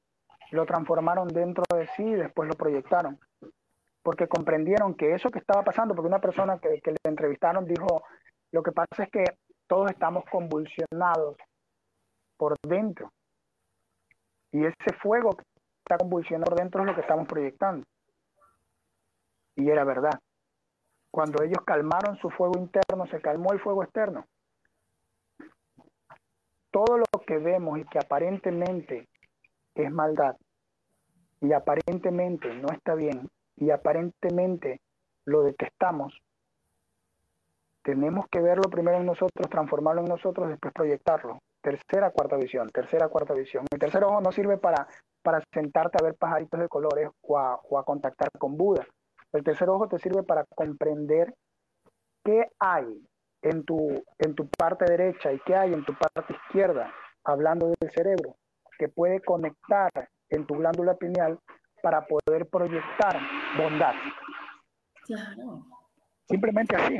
[0.52, 3.18] lo transformaron dentro de sí y después lo proyectaron.
[4.02, 8.04] Porque comprendieron que eso que estaba pasando, porque una persona que, que le entrevistaron dijo,
[8.52, 9.24] lo que pasa es que
[9.66, 11.36] todos estamos convulsionados
[12.38, 13.12] por dentro.
[14.50, 15.36] Y ese fuego
[15.92, 17.84] está convulsionado por dentro es lo que estamos proyectando.
[19.56, 20.18] Y era verdad.
[21.10, 24.26] Cuando ellos calmaron su fuego interno, se calmó el fuego externo.
[26.70, 29.08] Todo lo que vemos y que aparentemente
[29.74, 30.36] es maldad
[31.40, 34.80] y aparentemente no está bien y aparentemente
[35.26, 36.18] lo detestamos,
[37.82, 41.40] tenemos que verlo primero en nosotros, transformarlo en nosotros, después proyectarlo.
[41.60, 43.64] Tercera, cuarta visión, tercera, cuarta visión.
[43.70, 44.86] El tercer ojo no sirve para,
[45.22, 48.86] para sentarte a ver pajaritos de colores o a, o a contactar con Buda.
[49.32, 51.34] El tercer ojo te sirve para comprender
[52.24, 53.02] qué hay
[53.42, 56.92] en tu, en tu parte derecha y qué hay en tu parte izquierda,
[57.24, 58.36] hablando del cerebro,
[58.78, 59.90] que puede conectar
[60.30, 61.38] en tu glándula pineal
[61.82, 63.18] para poder proyectar
[63.58, 63.94] bondad.
[65.04, 65.64] Claro.
[66.28, 66.96] Simplemente así.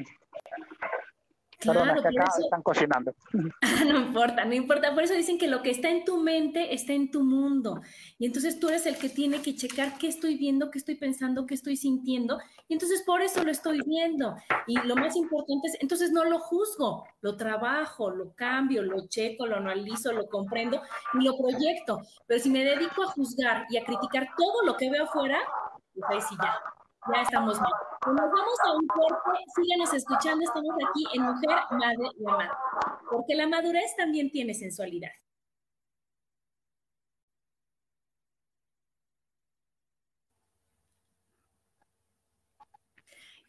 [1.62, 3.14] Claro, que acá están cocinando.
[3.86, 4.94] No importa, no importa.
[4.94, 7.80] Por eso dicen que lo que está en tu mente está en tu mundo.
[8.18, 11.46] Y entonces tú eres el que tiene que checar qué estoy viendo, qué estoy pensando,
[11.46, 12.38] qué estoy sintiendo.
[12.68, 14.36] Y entonces por eso lo estoy viendo.
[14.66, 19.46] Y lo más importante es, entonces no lo juzgo, lo trabajo, lo cambio, lo checo,
[19.46, 20.80] lo analizo, lo comprendo
[21.18, 22.02] y lo proyecto.
[22.26, 25.38] Pero si me dedico a juzgar y a criticar todo lo que veo afuera,
[25.94, 26.58] pues ahí sí ya,
[27.08, 27.72] ya estamos bien.
[28.00, 32.54] Pues nos vamos a un corte, síganos escuchando, estamos aquí en Mujer, Madre y Amante,
[33.10, 35.10] porque la madurez también tiene sensualidad.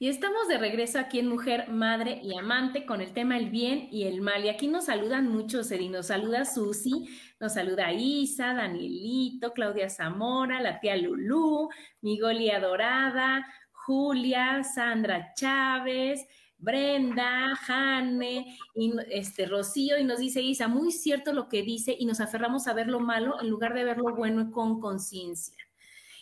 [0.03, 3.87] Y estamos de regreso aquí en Mujer, Madre y Amante con el tema el bien
[3.89, 4.43] y el mal.
[4.43, 5.87] Y aquí nos saludan muchos, Eri.
[5.87, 7.07] Nos saluda Susi,
[7.43, 11.67] nos saluda Isa, Danielito, Claudia Zamora, la tía Lulú,
[11.99, 16.25] Migolia Dorada, Julia, Sandra Chávez,
[16.57, 22.05] Brenda, Jane, y este Rocío, y nos dice Isa, muy cierto lo que dice, y
[22.05, 25.57] nos aferramos a ver lo malo en lugar de ver lo bueno con conciencia.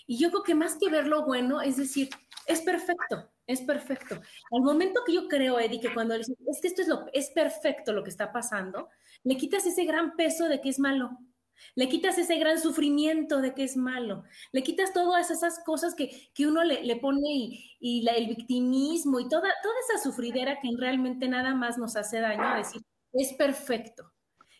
[0.07, 2.09] Y yo creo que más que ver lo bueno, es decir,
[2.47, 4.15] es perfecto, es perfecto.
[4.51, 7.29] Al momento que yo creo, Eddie, que cuando dices, es que esto es, lo, es
[7.31, 8.89] perfecto lo que está pasando,
[9.23, 11.17] le quitas ese gran peso de que es malo.
[11.75, 14.23] Le quitas ese gran sufrimiento de que es malo.
[14.51, 19.19] Le quitas todas esas cosas que, que uno le, le pone y, y el victimismo
[19.19, 22.81] y toda, toda esa sufridera que realmente nada más nos hace daño decir,
[23.13, 24.10] es perfecto.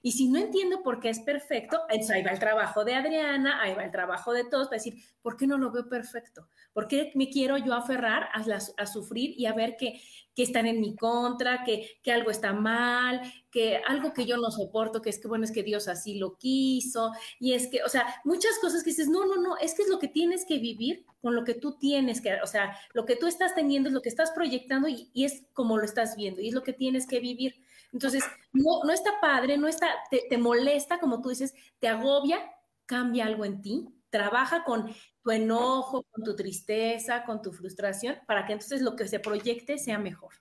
[0.03, 3.61] Y si no entiendo por qué es perfecto, entonces ahí va el trabajo de Adriana,
[3.61, 6.47] ahí va el trabajo de todos para decir, ¿por qué no lo veo perfecto?
[6.73, 8.43] ¿Por qué me quiero yo aferrar a,
[8.77, 10.01] a sufrir y a ver que,
[10.35, 14.49] que están en mi contra, que, que, algo está mal, que algo que yo no
[14.49, 17.89] soporto, que es que, bueno, es que Dios así lo quiso, y es que, o
[17.89, 20.57] sea, muchas cosas que dices, no, no, no, es que es lo que tienes que
[20.57, 23.93] vivir con lo que tú tienes que, o sea, lo que tú estás teniendo es
[23.93, 27.05] lo que estás proyectando y es como lo estás viendo, y es lo que tienes
[27.05, 27.61] que vivir.
[27.91, 28.23] Entonces,
[28.53, 32.39] no, no está padre, no está, te, te molesta, como tú dices, te agobia,
[32.85, 38.45] cambia algo en ti, trabaja con tu enojo, con tu tristeza, con tu frustración, para
[38.45, 40.33] que entonces lo que se proyecte sea mejor.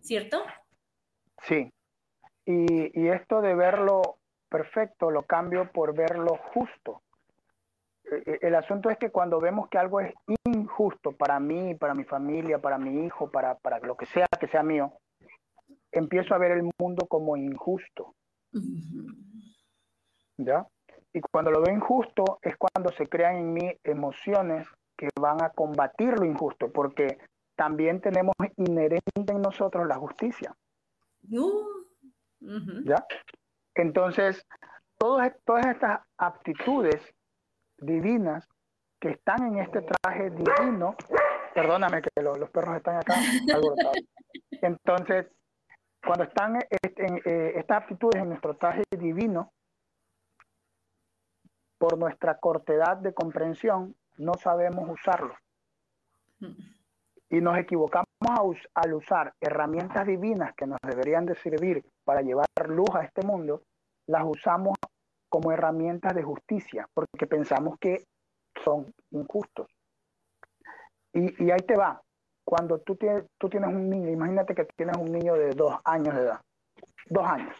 [0.00, 0.42] ¿Cierto?
[1.42, 1.70] Sí.
[2.44, 4.18] Y, y esto de verlo
[4.48, 7.02] perfecto lo cambio por verlo justo.
[8.24, 12.60] El asunto es que cuando vemos que algo es injusto para mí, para mi familia,
[12.60, 14.92] para mi hijo, para, para lo que sea que sea mío,
[15.98, 18.14] empiezo a ver el mundo como injusto.
[20.38, 20.66] ¿Ya?
[21.12, 25.50] Y cuando lo veo injusto es cuando se crean en mí emociones que van a
[25.50, 27.18] combatir lo injusto, porque
[27.56, 30.54] también tenemos inherente en nosotros la justicia.
[32.84, 33.04] ¿Ya?
[33.74, 34.46] Entonces,
[34.98, 37.14] todas, todas estas aptitudes
[37.78, 38.46] divinas
[39.00, 40.96] que están en este traje divino,
[41.54, 43.14] perdóname que lo, los perros están acá
[43.54, 43.98] alborotados.
[44.62, 45.26] Entonces,
[46.06, 49.52] cuando están en, eh, estas aptitudes en nuestro traje divino,
[51.78, 55.34] por nuestra cortedad de comprensión, no sabemos usarlo.
[57.28, 58.06] Y nos equivocamos
[58.74, 63.62] al usar herramientas divinas que nos deberían de servir para llevar luz a este mundo,
[64.06, 64.78] las usamos
[65.28, 68.04] como herramientas de justicia, porque pensamos que
[68.64, 69.66] son injustos.
[71.12, 72.00] Y ahí te va.
[72.46, 76.14] Cuando tú tienes, tú tienes un niño, imagínate que tienes un niño de dos años
[76.14, 76.40] de edad,
[77.10, 77.56] dos años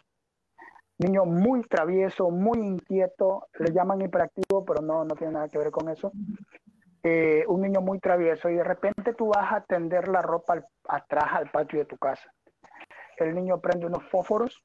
[0.99, 5.71] niño muy travieso, muy inquieto, le llaman hiperactivo, pero no, no tiene nada que ver
[5.71, 6.11] con eso.
[7.03, 11.25] Eh, un niño muy travieso y de repente tú vas a tender la ropa atrás
[11.33, 12.31] al patio de tu casa.
[13.17, 14.63] El niño prende unos fósforos,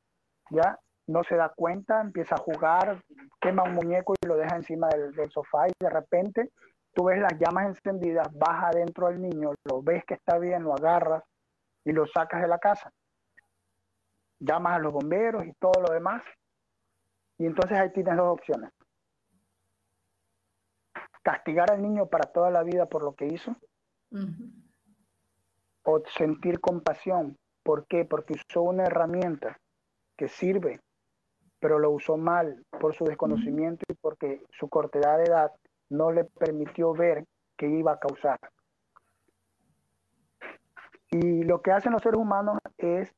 [0.50, 0.78] ¿ya?
[1.06, 3.02] no se da cuenta, empieza a jugar,
[3.40, 6.50] quema un muñeco y lo deja encima del sofá y de repente
[6.94, 10.74] tú ves las llamas encendidas, vas adentro del niño, lo ves que está bien, lo
[10.74, 11.22] agarras
[11.84, 12.92] y lo sacas de la casa.
[14.38, 16.22] Llamas a los bomberos y todo lo demás.
[17.38, 18.70] Y entonces ahí tienes dos opciones.
[21.22, 23.54] Castigar al niño para toda la vida por lo que hizo.
[25.84, 27.36] O sentir compasión.
[27.62, 28.04] ¿Por qué?
[28.04, 29.56] Porque usó una herramienta
[30.16, 30.80] que sirve,
[31.60, 35.52] pero lo usó mal por su desconocimiento y porque su cortedad de edad
[35.92, 37.24] no le permitió ver
[37.56, 38.38] que iba a causar.
[41.10, 43.14] Y lo que hacen los seres humanos es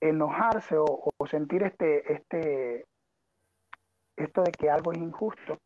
[0.00, 2.86] enojarse o, sentir este, este,
[4.16, 5.58] esto de que algo es injusto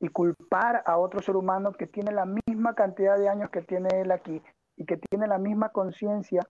[0.00, 3.88] y culpar a otro ser humano que tiene la misma cantidad de años que tiene
[4.00, 4.42] él aquí
[4.76, 6.42] y que tiene la misma conciencia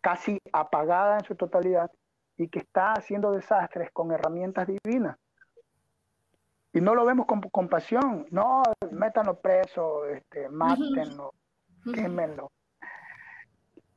[0.00, 1.90] casi apagada en su totalidad
[2.36, 5.16] y que está haciendo desastres con herramientas divinas.
[6.76, 8.26] Y no lo vemos con compasión.
[8.30, 11.32] No, métanlo preso, este, mátenlo,
[11.94, 12.50] quémenlo.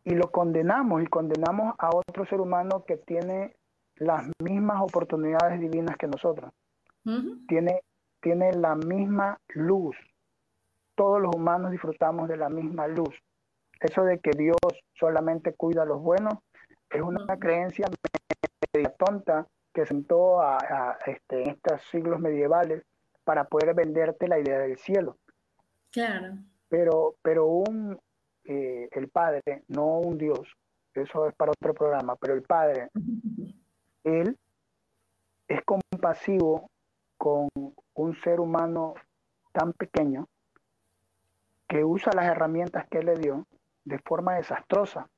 [0.05, 3.53] Y lo condenamos y condenamos a otro ser humano que tiene
[3.97, 6.53] las mismas oportunidades divinas que nosotros.
[7.49, 7.81] tiene,
[8.21, 9.97] tiene la misma luz.
[10.95, 13.13] Todos los humanos disfrutamos de la misma luz.
[13.81, 14.55] Eso de que Dios
[14.93, 16.35] solamente cuida a los buenos
[16.89, 17.87] es una creencia
[18.73, 22.83] media tonta que sentó a, este, en estos siglos medievales
[23.23, 25.17] para poder venderte la idea del cielo.
[25.91, 26.37] Claro.
[26.67, 27.99] Pero, pero un,
[28.43, 30.55] eh, el Padre, no un Dios,
[30.93, 32.89] eso es para otro programa, pero el Padre,
[34.03, 34.37] Él
[35.47, 36.69] es compasivo
[37.17, 37.49] con
[37.93, 38.93] un ser humano
[39.51, 40.27] tan pequeño
[41.67, 43.45] que usa las herramientas que Él le dio
[43.83, 45.09] de forma desastrosa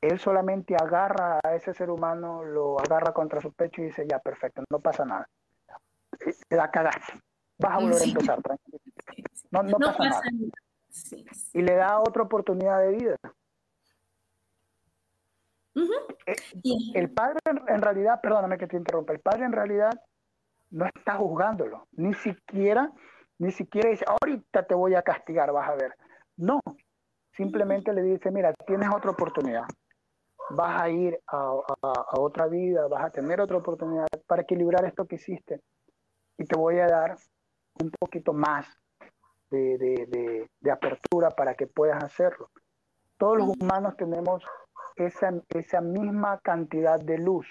[0.00, 4.18] él solamente agarra a ese ser humano, lo agarra contra su pecho y dice, ya,
[4.18, 5.28] perfecto, no pasa nada.
[6.48, 7.20] Te da cagaste.
[7.58, 8.78] Vas a volver a empezar, tranquilo.
[9.50, 10.22] No, no, pasa, nada.
[11.52, 13.16] Y le da otra oportunidad de vida.
[16.26, 16.36] Eh,
[16.94, 19.92] el padre en realidad, perdóname que te interrumpa, el padre en realidad
[20.70, 22.90] no está juzgándolo, ni siquiera,
[23.38, 25.94] ni siquiera dice, ahorita te voy a castigar, vas a ver.
[26.36, 26.60] No,
[27.32, 29.66] simplemente le dice, mira, tienes otra oportunidad
[30.50, 31.52] vas a ir a,
[32.18, 35.60] otra vida, vas a tener otra oportunidad para equilibrar esto que hiciste.
[36.38, 37.16] Y te voy a dar
[37.80, 38.66] un poquito más
[39.50, 42.50] de, apertura para que puedas hacerlo.
[43.16, 44.44] Todos los humanos tenemos
[44.96, 47.46] esa, esa misma cantidad de luz.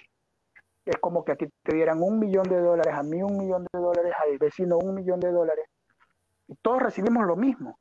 [0.86, 3.66] Es como que a ti te dieran un millón de dólares, a mí un millón
[3.74, 5.66] de dólares, al vecino un millón de dólares.
[6.48, 7.80] Y todos recibimos lo mismo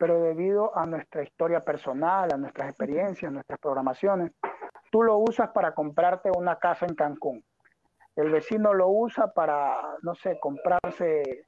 [0.00, 4.32] pero debido a nuestra historia personal, a nuestras experiencias, a nuestras programaciones,
[4.90, 7.44] tú lo usas para comprarte una casa en Cancún.
[8.16, 11.44] El vecino lo usa para, no sé, comprarse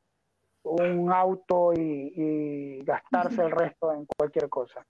[0.65, 4.85] un auto y, gastarse el resto en cualquier cosa.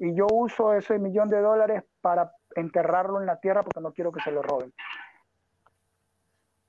[0.00, 4.10] Y yo uso ese millón de dólares para enterrarlo en la tierra porque no quiero
[4.10, 4.74] que se lo roben.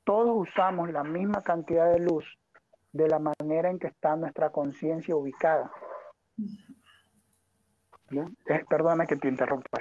[0.04, 2.38] Todos usamos la misma cantidad de luz
[2.92, 5.72] de la manera en que está nuestra conciencia ubicada.
[8.12, 9.80] Eh, perdona que te interrumpa.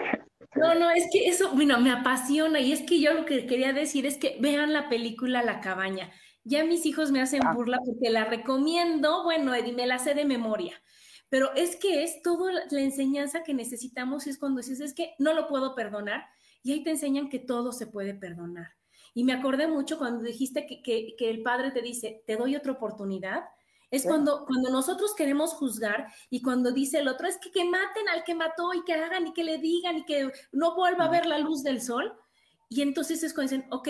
[0.57, 3.73] No, no, es que eso, bueno, me apasiona y es que yo lo que quería
[3.73, 6.11] decir es que vean la película La cabaña.
[6.45, 7.55] Ya mis hijos me hacen ah.
[7.55, 10.81] burla porque la recomiendo, bueno, Eddie, me la sé de memoria,
[11.31, 15.15] pero es que es toda la enseñanza que necesitamos y es cuando dices, es que
[15.19, 16.27] no lo puedo perdonar
[16.63, 18.73] y ahí te enseñan que todo se puede perdonar.
[19.15, 20.83] Y me acordé mucho cuando dijiste que,
[21.17, 23.45] que el padre te dice, te doy otra oportunidad
[23.91, 28.09] es cuando, cuando nosotros queremos juzgar y cuando dice el otro, es que, que maten
[28.09, 31.11] al que mató y que hagan y que le digan y que no vuelva a
[31.11, 32.13] ver la luz del sol.
[32.69, 33.89] Y entonces es cuando dicen, ok,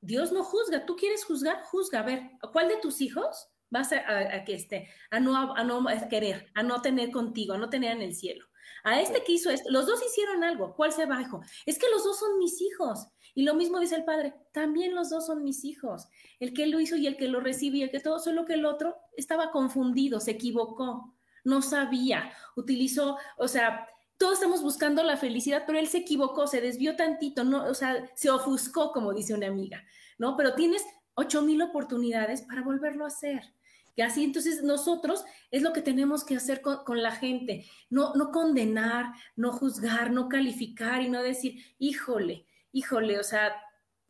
[0.00, 4.44] Dios no juzga, tú quieres juzgar, juzga, a ver, ¿cuál de tus hijos vas a,
[4.44, 8.02] que esté, a no, a no querer, a no tener contigo, a no tener en
[8.02, 8.46] el cielo?
[8.82, 11.42] A este que hizo esto, los dos hicieron algo, ¿cuál se bajó?
[11.66, 13.08] Es que los dos son mis hijos.
[13.34, 16.08] Y lo mismo dice el padre, también los dos son mis hijos.
[16.38, 18.54] El que lo hizo y el que lo recibe y el que todo, solo que
[18.54, 21.14] el otro estaba confundido, se equivocó,
[21.44, 26.60] no sabía, utilizó, o sea, todos estamos buscando la felicidad, pero él se equivocó, se
[26.60, 29.82] desvió tantito, no, o sea, se ofuscó, como dice una amiga,
[30.18, 30.36] ¿no?
[30.36, 33.54] Pero tienes ocho mil oportunidades para volverlo a hacer.
[33.96, 38.14] Y así entonces nosotros es lo que tenemos que hacer con, con, la gente, no,
[38.14, 43.54] no condenar, no juzgar, no calificar y no decir, híjole, híjole, o sea,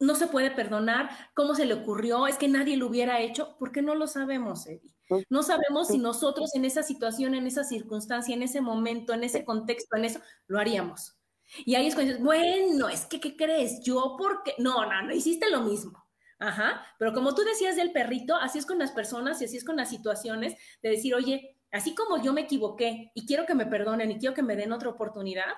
[0.00, 3.82] no se puede perdonar, cómo se le ocurrió, es que nadie lo hubiera hecho, porque
[3.82, 4.94] no lo sabemos, Eddie.
[5.08, 9.24] Pues, no sabemos si nosotros en esa situación, en esa circunstancia, en ese momento, en
[9.24, 11.18] ese contexto, en eso, lo haríamos.
[11.66, 13.82] Y ahí es cuando dices, bueno, es que, ¿qué crees?
[13.82, 16.06] Yo, porque, no, no, no, hiciste lo mismo.
[16.38, 19.64] Ajá, pero como tú decías del perrito, así es con las personas y así es
[19.64, 23.66] con las situaciones de decir, oye, así como yo me equivoqué y quiero que me
[23.66, 25.52] perdonen y quiero que me den otra oportunidad,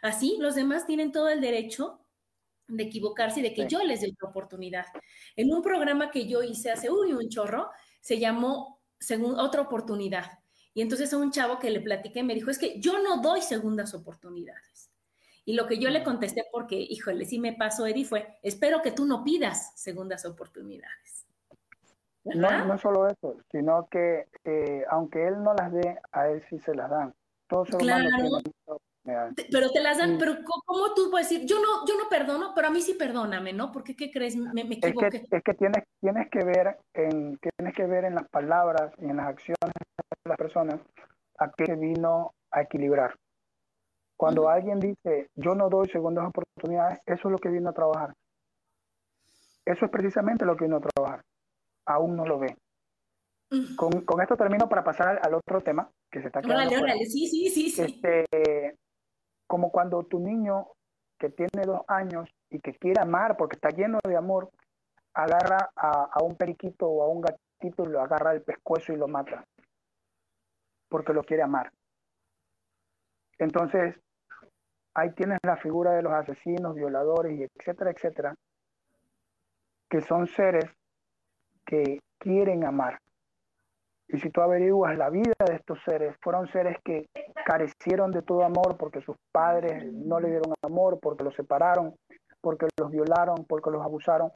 [0.00, 2.07] así los demás tienen todo el derecho
[2.68, 4.86] de equivocarse y de que yo les dé otra oportunidad.
[5.36, 10.26] En un programa que yo hice hace uy, un chorro, se llamó según, Otra Oportunidad.
[10.74, 13.42] Y entonces a un chavo que le platiqué me dijo, es que yo no doy
[13.42, 14.92] segundas oportunidades.
[15.44, 18.92] Y lo que yo le contesté, porque, híjole, sí me pasó, Eddie, fue, espero que
[18.92, 21.26] tú no pidas segundas oportunidades.
[22.24, 26.58] No, no solo eso, sino que eh, aunque él no las dé, a él sí
[26.58, 27.14] se las dan.
[27.48, 28.06] Todos claro.
[29.50, 32.68] Pero te las dan, pero ¿cómo tú puedes decir, yo no, yo no perdono, pero
[32.68, 33.72] a mí sí perdóname, ¿no?
[33.72, 34.36] Porque ¿qué crees?
[34.36, 35.06] Me, me equivoqué.
[35.06, 38.92] Es que, es que tienes, tienes que ver en, tienes que ver en las palabras
[38.98, 39.74] y en las acciones
[40.24, 40.80] de las personas
[41.38, 43.14] a qué vino a equilibrar.
[44.16, 48.14] Cuando alguien dice, yo no doy segundas oportunidades, eso es lo que vino a trabajar.
[49.64, 51.22] Eso es precisamente lo que vino a trabajar.
[51.86, 52.56] Aún no lo ve.
[53.76, 56.70] Con, con, esto termino para pasar al, otro tema que se está quedando.
[57.06, 57.70] Sí, sí, sí.
[57.70, 57.82] sí.
[57.82, 58.76] Este,
[59.48, 60.68] como cuando tu niño
[61.18, 64.50] que tiene dos años y que quiere amar porque está lleno de amor,
[65.14, 69.08] agarra a, un periquito o a un gatito y lo agarra el pescuezo y lo
[69.08, 69.44] mata
[70.88, 71.72] porque lo quiere amar.
[73.38, 73.96] Entonces,
[74.94, 78.34] ahí tienes la figura de los asesinos, violadores, y etcétera, etcétera,
[79.88, 80.64] que son seres
[81.64, 82.98] que quieren amar.
[84.08, 87.06] Y si tú averiguas la vida de estos seres, fueron seres que
[87.44, 91.94] carecieron de todo amor porque sus padres no le dieron amor, porque los separaron,
[92.40, 94.30] porque los violaron, porque los abusaron.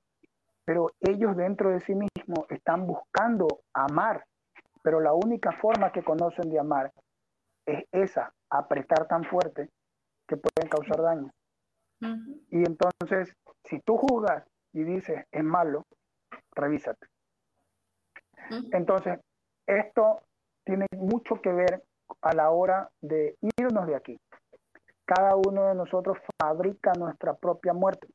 [0.66, 4.24] Pero ellos dentro de sí mismos están buscando amar,
[4.82, 6.92] pero la única forma que conocen de amar
[7.66, 9.68] es esa, apretar tan fuerte
[10.28, 11.30] que pueden causar daño.
[12.50, 13.32] Y entonces,
[13.64, 15.84] si tú juzgas y dices es malo,
[16.54, 17.06] revísate.
[18.72, 19.18] Entonces,
[19.66, 20.22] esto
[20.64, 21.82] tiene mucho que ver
[22.20, 24.20] a la hora de irnos de aquí.
[25.04, 28.08] Cada uno de nosotros fabrica nuestra propia muerte.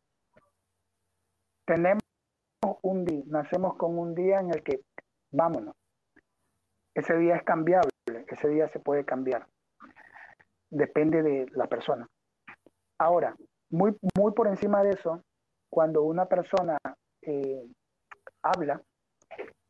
[1.66, 2.02] Tenemos
[2.82, 4.82] un día, nacemos con un día en el que
[5.32, 5.76] vámonos.
[6.96, 7.92] Ese día es cambiable,
[8.28, 9.46] ese día se puede cambiar
[10.70, 12.08] depende de la persona.
[13.00, 13.36] Ahora,
[13.70, 15.22] muy, muy por encima de eso,
[15.70, 16.78] cuando una persona
[17.22, 17.66] eh,
[18.42, 18.82] habla,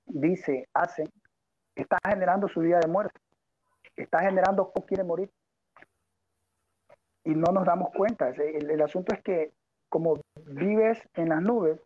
[0.06, 1.04] dice, hace,
[1.82, 3.20] está generando su día de muerte,
[3.96, 5.30] está generando cómo quiere morir.
[7.24, 8.30] Y no nos damos cuenta.
[8.30, 9.52] El, el asunto es que
[9.90, 11.80] como vives en las nubes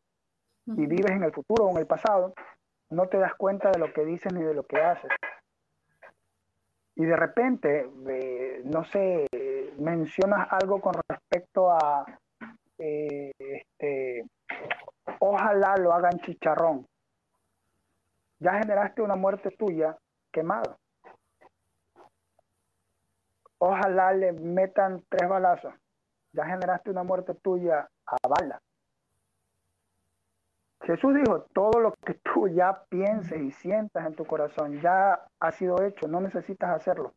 [0.68, 2.34] y vives en el futuro o en el pasado,
[2.89, 5.12] no te das cuenta de lo que dices ni de lo que haces
[6.96, 9.28] y de repente, eh, no sé,
[9.80, 12.06] mencionas algo con respecto a,
[12.78, 14.26] eh, este,
[15.20, 16.86] ojalá lo hagan chicharrón.
[18.42, 19.96] Ya generaste una muerte tuya
[20.32, 20.76] quemada.
[23.60, 25.76] Ojalá le metan tres balazos.
[26.34, 28.60] Ya generaste una muerte tuya a bala.
[30.82, 35.52] Jesús dijo, todo lo que tú ya pienses y sientas en tu corazón ya ha
[35.52, 37.14] sido hecho, no necesitas hacerlo.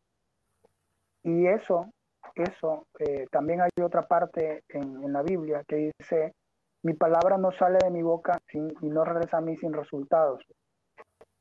[1.23, 1.89] Y eso,
[2.35, 6.35] eso, eh, también hay otra parte en, la Biblia que dice,
[6.83, 10.45] mi palabra no sale de mi boca y no regresa a mí sin resultados.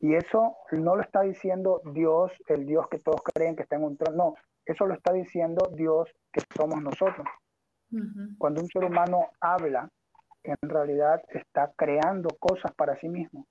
[0.01, 3.85] Y eso no lo está diciendo Dios, el Dios que todos creen que está en
[3.85, 4.35] un trono, no,
[4.67, 7.27] eso lo está diciendo Dios que somos nosotros.
[8.39, 9.89] Cuando un ser humano habla,
[10.43, 13.47] en realidad está creando cosas para sí mismo,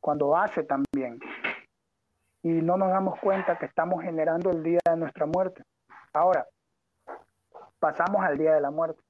[0.00, 1.18] cuando hace también.
[2.42, 5.62] Y no nos damos cuenta que estamos generando el día de nuestra muerte.
[6.14, 6.46] Ahora,
[7.78, 9.02] pasamos al día de la muerte.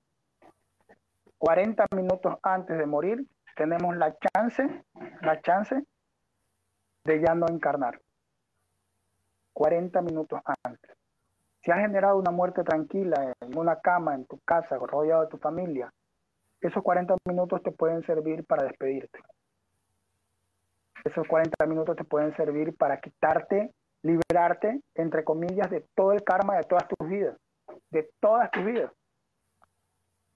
[1.39, 3.25] 40 minutos antes de morir,
[3.57, 4.85] tenemos la chance,
[5.23, 5.85] la chance
[7.05, 8.01] de ya no encarnar.
[9.53, 10.97] 40 minutos antes.
[11.63, 15.39] Si has generado una muerte tranquila en una cama, en tu casa, rodeado de tu
[15.39, 15.93] familia,
[16.61, 19.19] esos 40 minutos te pueden servir para despedirte.
[21.05, 26.57] Esos 40 minutos te pueden servir para quitarte, liberarte, entre comillas, de todo el karma
[26.57, 27.37] de todas tus vidas,
[27.91, 28.93] de todas tus vidas,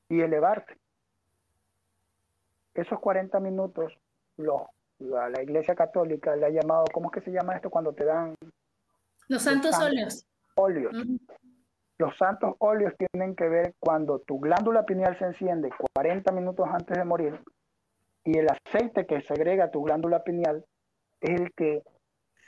[0.08, 0.76] y elevarte.
[2.74, 3.92] Esos 40 minutos,
[5.04, 8.34] la, Iglesia Católica le ha llamado, ¿cómo es que se llama esto cuando te dan?
[9.28, 10.26] Los santos óleos.
[10.56, 10.94] Óleos.
[11.98, 16.96] Los santos óleos tienen que ver cuando tu glándula pineal se enciende 40 minutos antes
[16.96, 17.40] de morir
[18.24, 20.64] y el aceite que segrega tu glándula pineal
[21.20, 21.82] es el que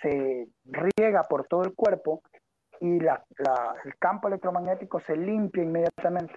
[0.01, 2.23] se riega por todo el cuerpo
[2.81, 3.25] y la,
[3.85, 6.35] el campo electromagnético se limpia inmediatamente.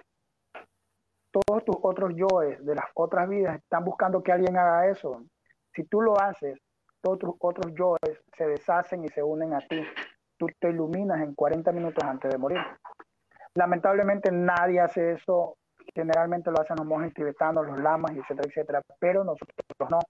[1.30, 5.24] todos tus otros yoes de las otras vidas están buscando que alguien haga eso.
[5.80, 6.58] Si tú lo haces,
[7.00, 9.82] tus otros yoes se deshacen y se unen a ti.
[10.36, 12.58] Tú te iluminas en 40 minutos antes de morir.
[13.54, 15.56] Lamentablemente nadie hace eso.
[15.94, 18.82] Generalmente lo hacen los monjes tibetanos, los lamas, etcétera, etcétera.
[18.98, 19.56] Pero nosotros
[19.88, 20.00] no.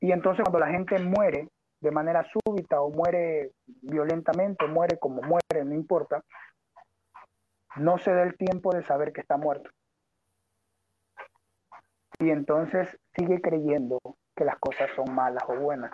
[0.00, 1.48] Y entonces cuando la gente muere
[1.80, 6.22] de manera súbita o muere violentamente, muere como muere, no importa,
[7.76, 9.70] no se da el tiempo de saber que está muerto.
[12.18, 13.98] Y entonces sigue creyendo
[14.36, 15.90] que las cosas son malas o buenas.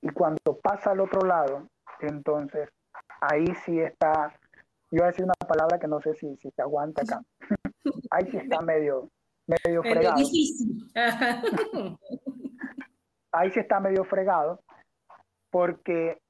[0.00, 1.68] Y cuando pasa al otro lado,
[2.00, 2.70] entonces
[3.20, 4.32] ahí sí está,
[4.90, 7.22] yo voy a decir una palabra que no sé si, si se aguanta acá.
[8.10, 9.10] Ahí sí está medio,
[9.46, 10.16] medio fregado.
[13.32, 14.62] ahí sí está medio fregado,
[15.50, 16.22] porque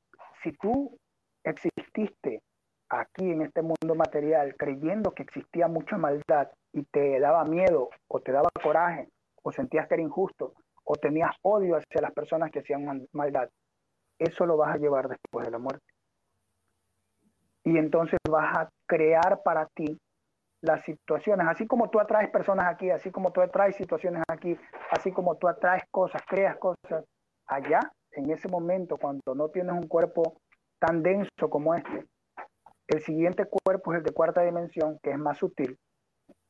[0.43, 0.99] si tú
[1.45, 2.43] exististe
[2.91, 8.21] aquí en este mundo material creyendo que existía mucha maldad y te daba miedo o
[8.21, 9.09] te daba coraje
[9.43, 13.49] o sentías que era injusto o tenías odio hacia las personas que hacían maldad,
[14.19, 15.85] eso lo vas a llevar después de la muerte.
[17.65, 19.99] Y entonces vas a crear para ti
[20.63, 24.57] las situaciones, así como tú atraes personas aquí, así como tú atraes situaciones aquí,
[24.91, 27.05] así como tú atraes cosas, creas cosas
[27.47, 27.81] allá,
[28.13, 30.41] en ese momento, cuando no tienes un cuerpo
[30.79, 32.07] tan denso como este.
[32.89, 35.79] El siguiente cuerpo es el de cuarta dimensión, que es más sutil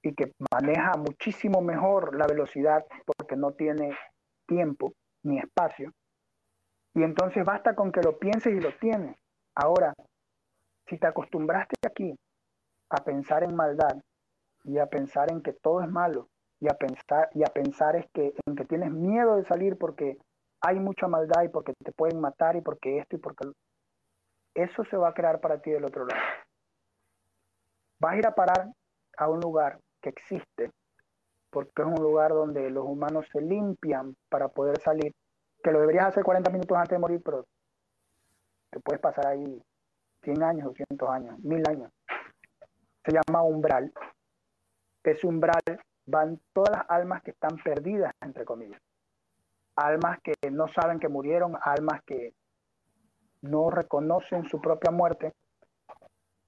[0.03, 3.91] y que maneja muchísimo mejor la velocidad porque no tiene
[4.47, 4.93] tiempo
[5.25, 5.93] ni espacio.
[6.95, 9.17] Y entonces basta con que lo pienses y lo tienes.
[9.57, 9.93] Ahora,
[10.89, 12.15] si te acostumbraste aquí
[12.91, 13.97] a pensar en maldad
[14.65, 16.29] y a pensar en que todo es malo
[16.61, 20.19] y a pensar y a pensar es que en que tienes miedo de salir porque
[20.61, 23.49] hay mucha maldad y porque te pueden matar y porque esto y porque
[24.63, 26.21] eso se va a crear para ti del otro lado.
[28.01, 28.69] Vas a ir a parar
[29.17, 30.73] a un lugar que existe,
[31.51, 35.13] porque es un lugar donde los humanos se limpian para poder salir,
[35.63, 37.47] que lo deberías hacer 40 minutos antes de morir, pero
[38.71, 39.63] te puedes pasar ahí
[40.23, 41.93] 100 años, 200 años, 1000 años.
[43.05, 43.93] Se llama umbral.
[45.05, 45.61] Ese umbral
[46.07, 48.81] van todas las almas que están perdidas, entre comillas.
[49.77, 52.35] Almas que no saben que murieron, almas que
[53.43, 55.33] no reconocen su propia muerte,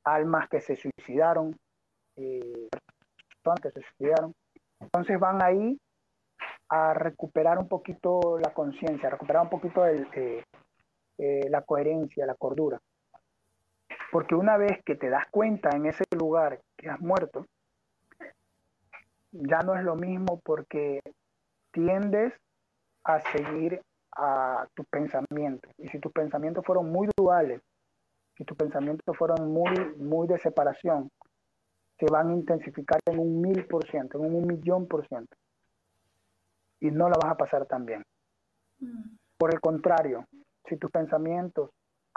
[0.05, 1.57] almas que se suicidaron,
[2.17, 2.69] eh,
[3.29, 4.35] personas que se suicidaron.
[4.81, 5.79] Entonces van ahí
[6.69, 10.45] a recuperar un poquito la conciencia, a recuperar un poquito eh,
[11.19, 12.81] eh, la coherencia, la cordura.
[14.13, 17.47] Porque una vez que te das cuenta en ese lugar que has muerto,
[19.33, 21.01] ya no es lo mismo porque
[21.73, 22.33] tiendes
[23.05, 23.81] a seguir
[24.17, 25.73] a tus pensamientos.
[25.79, 27.61] Y si tus pensamientos fueron muy duales,
[28.37, 31.11] si tus pensamientos fueron muy, muy de separación,
[31.99, 35.37] se van a intensificar en un mil por ciento, en un millón por ciento.
[36.81, 38.03] Y no la vas a pasar tan bien.
[38.79, 39.17] Mm.
[39.37, 40.25] Por el contrario,
[40.67, 41.71] si tus pensamientos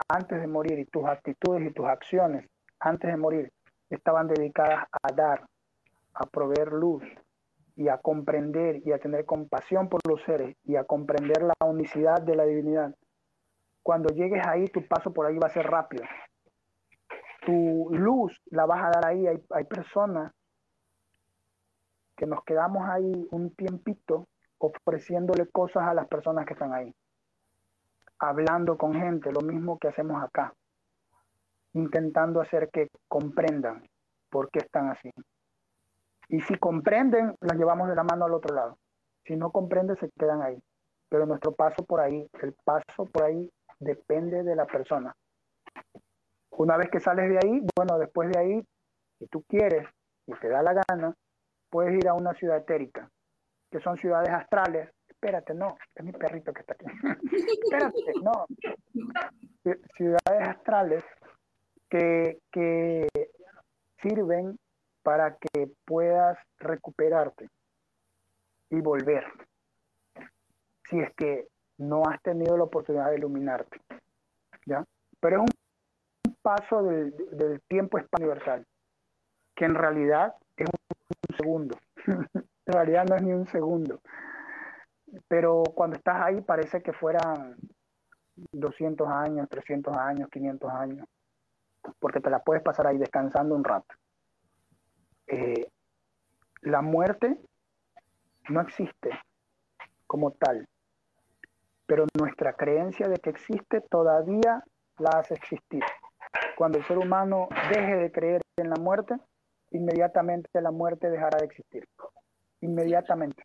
[0.08, 2.46] antes de morir y tus actitudes y tus acciones
[2.80, 3.52] antes de morir
[3.90, 5.46] estaban dedicadas a dar,
[6.14, 7.02] a proveer luz,
[7.76, 12.22] y a comprender y a tener compasión por los seres y a comprender la unicidad
[12.22, 12.94] de la divinidad,
[13.82, 16.04] cuando llegues ahí, tu paso por ahí va a ser rápido.
[17.44, 19.26] Tu luz la vas a dar ahí.
[19.26, 20.32] Hay, hay personas
[22.16, 24.26] que nos quedamos ahí un tiempito
[24.58, 26.94] ofreciéndole cosas a las personas que están ahí,
[28.18, 30.54] hablando con gente, lo mismo que hacemos acá,
[31.74, 33.86] intentando hacer que comprendan
[34.30, 35.10] por qué están así.
[36.28, 38.78] Y si comprenden, las llevamos de la mano al otro lado.
[39.24, 40.58] Si no comprenden, se quedan ahí.
[41.08, 45.14] Pero nuestro paso por ahí, el paso por ahí depende de la persona.
[46.50, 48.64] Una vez que sales de ahí, bueno, después de ahí,
[49.18, 49.88] si tú quieres
[50.26, 51.14] y te da la gana,
[51.70, 53.08] puedes ir a una ciudad etérica,
[53.70, 54.88] que son ciudades astrales.
[55.08, 56.86] Espérate, no, es mi perrito que está aquí.
[57.64, 58.46] Espérate, no.
[59.96, 61.04] Ciudades astrales
[61.88, 63.08] que, que
[64.02, 64.56] sirven
[65.04, 67.48] para que puedas recuperarte
[68.70, 69.24] y volver.
[70.88, 71.46] Si es que
[71.78, 73.80] no has tenido la oportunidad de iluminarte.
[74.66, 74.84] ¿ya?
[75.20, 75.50] Pero es
[76.26, 78.66] un paso del, tiempo universal,
[79.54, 81.78] que en realidad es un segundo.
[82.06, 84.00] en realidad no es ni un segundo.
[85.28, 87.56] Pero cuando estás ahí parece que fueran
[88.52, 91.06] 200 años, 300 años, 500 años,
[91.98, 93.94] porque te la puedes pasar ahí descansando un rato.
[95.26, 95.66] Eh,
[96.62, 97.38] la muerte
[98.48, 99.10] no existe
[100.06, 100.66] como tal,
[101.86, 104.62] pero nuestra creencia de que existe todavía
[104.98, 105.82] la hace existir.
[106.56, 109.16] Cuando el ser humano deje de creer en la muerte,
[109.70, 111.84] inmediatamente la muerte dejará de existir.
[112.60, 113.42] Inmediatamente.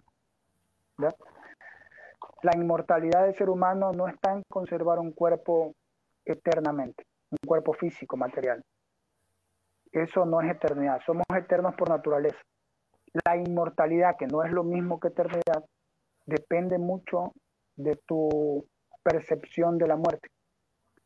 [2.41, 5.73] La inmortalidad del ser humano no está en conservar un cuerpo
[6.25, 8.63] eternamente, un cuerpo físico, material.
[9.91, 12.39] Eso no es eternidad, somos eternos por naturaleza.
[13.25, 15.65] La inmortalidad, que no es lo mismo que eternidad,
[16.25, 17.33] depende mucho
[17.75, 18.65] de tu
[19.01, 20.29] percepción de la muerte.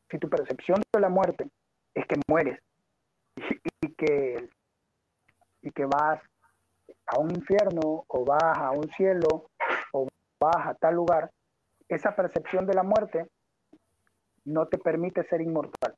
[0.09, 1.47] Si tu percepción de la muerte
[1.93, 2.59] es que mueres
[3.81, 4.49] y, que,
[5.61, 6.21] y que vas
[7.07, 9.49] a un infierno o vas a un cielo
[9.93, 10.07] o
[10.39, 11.31] vas a tal lugar,
[11.87, 13.27] esa percepción de la muerte
[14.45, 15.95] no te permite ser inmortal.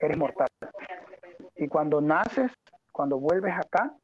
[0.00, 0.48] Eres mortal.
[1.56, 2.52] Y cuando naces,
[2.92, 3.94] cuando vuelves acá,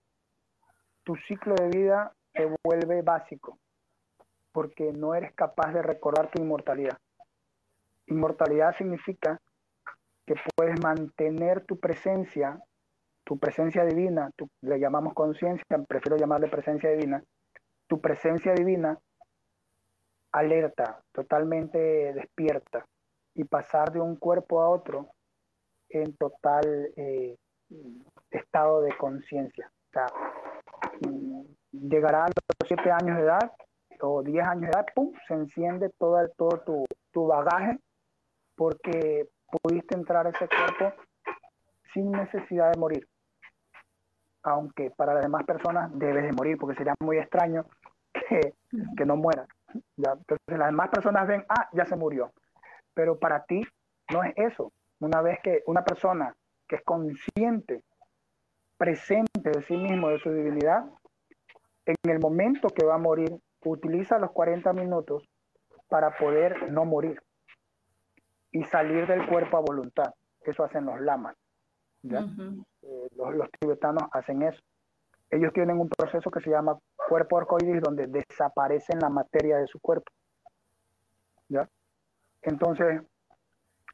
[1.05, 3.59] tu ciclo de vida se vuelve básico,
[4.53, 6.97] porque no eres capaz de recordar tu inmortalidad.
[8.07, 9.39] Inmortalidad significa
[10.27, 12.59] que puedes mantener tu presencia,
[13.25, 14.31] tu presencia divina,
[14.63, 17.23] le llamamos conciencia, prefiero llamarle presencia divina,
[17.87, 18.99] tu presencia divina
[20.33, 21.79] alerta, totalmente
[22.15, 22.87] despierta,
[23.35, 25.11] y pasar de un cuerpo a otro
[25.93, 26.65] en total
[26.97, 27.37] eh,
[28.31, 29.71] estado de conciencia.
[29.71, 30.07] O sea,
[31.09, 33.53] mm, llegará a los 7 años de edad
[34.01, 35.13] o 10 años de edad, ¡pum!
[35.29, 37.79] se enciende todo, todo tu, tu bagaje
[38.57, 39.29] porque
[39.63, 40.97] pudiste entrar a ese cuerpo
[41.93, 43.07] sin necesidad de morir.
[44.43, 47.67] Aunque para las demás personas debes de morir, porque sería muy extraño
[48.13, 48.55] que,
[48.97, 49.49] que no mueras.
[49.97, 50.13] ¿ya?
[50.13, 52.33] Entonces las demás personas ven, ah, ya se murió.
[52.95, 53.63] Pero para ti
[54.13, 54.73] no es eso.
[55.03, 56.33] Una vez que una persona
[56.69, 57.83] que es consciente,
[58.77, 60.85] presente de sí mismo, de su divinidad,
[61.87, 65.29] en el momento que va a morir, utiliza los 40 minutos
[65.89, 67.21] para poder no morir
[68.53, 70.15] y salir del cuerpo a voluntad.
[70.41, 71.37] Eso hacen los lamas.
[72.05, 74.63] Eh, los, tibetanos hacen eso.
[75.31, 76.79] Ellos tienen un proceso que se llama
[77.09, 80.13] cuerpo arcoíris, donde desaparecen la materia de su cuerpo.
[81.49, 81.69] ¿Ya?
[82.43, 83.03] Entonces,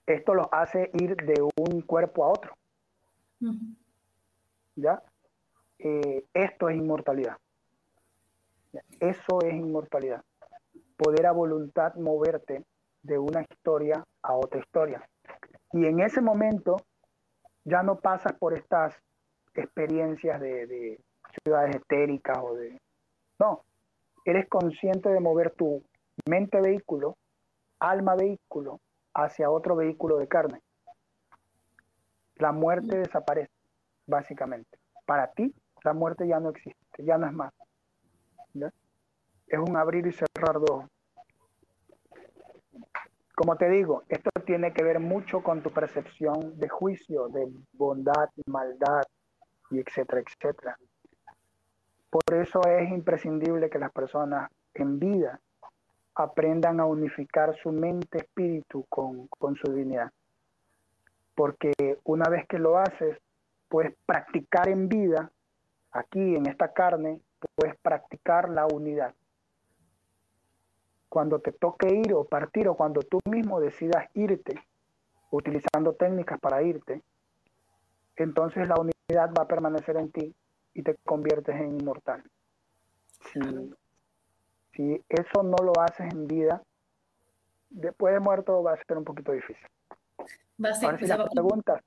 [0.09, 2.55] esto los hace ir de un cuerpo a otro.
[4.75, 5.03] ¿Ya?
[5.79, 7.37] Eh, esto es inmortalidad.
[9.01, 10.23] Eso es inmortalidad.
[10.97, 12.65] Poder a voluntad moverte
[13.03, 15.07] de una historia a otra historia.
[15.73, 16.77] Y en ese momento
[17.65, 18.97] ya no pasas por estas
[19.55, 21.01] experiencias de, de
[21.45, 22.81] ciudades estéricas o de...
[23.39, 23.63] No,
[24.25, 25.83] eres consciente de mover tu
[26.27, 27.17] mente vehículo,
[27.79, 28.81] alma vehículo,
[29.19, 30.63] hacia otro vehículo de carne.
[32.37, 33.51] La muerte desaparece,
[34.07, 34.79] básicamente.
[35.07, 35.53] Para ti,
[35.83, 37.53] la muerte ya no existe, ya no es más.
[39.47, 40.91] Es un abrir y cerrar de ojos.
[43.35, 48.29] Como te digo, esto tiene que ver mucho con tu percepción de juicio, de bondad,
[48.47, 49.03] maldad,
[49.71, 50.79] y etcétera, etcétera.
[52.11, 55.41] Por eso es imprescindible que las personas en vida
[56.19, 60.11] aprendan a unificar su mente-espíritu con, con su divinidad.
[61.35, 61.73] Porque
[62.05, 63.19] una vez que lo haces,
[63.69, 65.31] puedes practicar en vida,
[65.93, 67.21] aquí en esta carne,
[67.55, 69.15] puedes practicar la unidad
[71.09, 74.63] cuando te toque ir o partir o cuando tú mismo decidas irte,
[75.31, 77.03] utilizando técnicas para irte,
[78.17, 80.35] entonces la unidad va a permanecer en ti
[80.75, 82.23] y te conviertes en inmortal.
[83.33, 83.41] Si,
[84.79, 86.63] si eso no lo haces en vida,
[87.69, 89.67] después de muerto va a ser un poquito difícil.
[90.65, 90.97] Va a ser,
[91.33, 91.83] preguntas.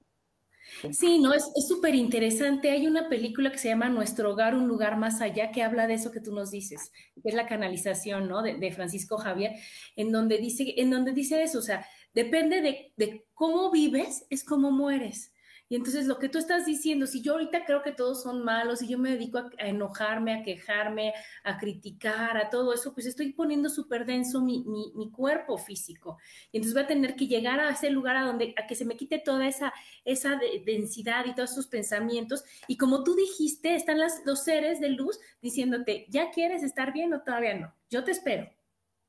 [0.92, 2.70] Sí, no, es súper interesante.
[2.70, 5.96] Hay una película que se llama Nuestro hogar, un lugar más allá, que habla de
[5.96, 8.42] eso que tú nos dices, que es la canalización, ¿no?
[8.42, 9.54] De, Francisco Javier,
[9.96, 14.44] en donde dice, en donde dice eso, o sea, depende de, de cómo vives, es
[14.44, 15.34] cómo mueres.
[15.72, 18.82] Y entonces lo que tú estás diciendo, si yo ahorita creo que todos son malos
[18.82, 21.14] y yo me dedico a, enojarme, a quejarme,
[21.46, 26.18] a criticar, a todo eso, pues estoy poniendo súper denso mi, mi, cuerpo físico.
[26.52, 28.84] Y entonces voy a tener que llegar a ese lugar a donde, a que se
[28.84, 29.72] me quite toda esa,
[30.04, 32.44] esa densidad y todos esos pensamientos.
[32.68, 37.14] Y como tú dijiste, están las, los seres de luz diciéndote, ¿ya quieres estar bien
[37.14, 37.74] o todavía no?
[37.90, 38.50] Yo te espero.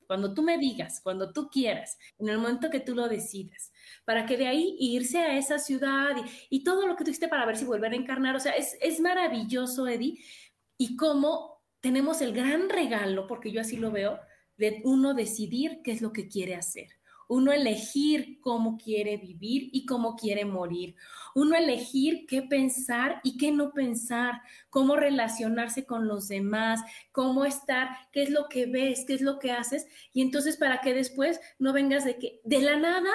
[0.06, 3.72] Cuando tú me digas, cuando tú quieras, en el momento que tú lo decidas
[4.04, 6.16] para que de ahí irse a esa ciudad
[6.50, 8.36] y, todo lo que tuviste para ver si volver a encarnar.
[8.36, 10.22] O sea, es, es maravilloso, Eddie,
[10.76, 14.20] y cómo tenemos el gran regalo, porque yo así lo veo,
[14.56, 16.88] de uno decidir qué es lo que quiere hacer
[17.32, 20.96] uno elegir cómo quiere vivir y cómo quiere morir,
[21.34, 27.88] uno elegir qué pensar y qué no pensar, cómo relacionarse con los demás, cómo estar,
[28.12, 31.40] qué es lo que ves, qué es lo que haces, y entonces para que después
[31.58, 33.10] no vengas de que de la nada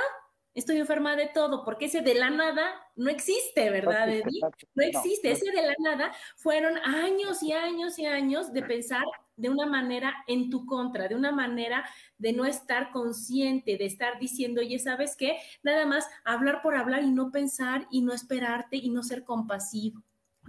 [0.58, 4.42] estoy enferma de todo, porque ese de la nada no existe, ¿verdad, Eddie?
[4.74, 9.04] No existe, ese de la nada fueron años y años y años de pensar
[9.36, 11.86] de una manera en tu contra, de una manera
[12.18, 15.38] de no estar consciente, de estar diciendo, oye, ¿sabes qué?
[15.62, 20.02] Nada más hablar por hablar y no pensar y no esperarte y no ser compasivo,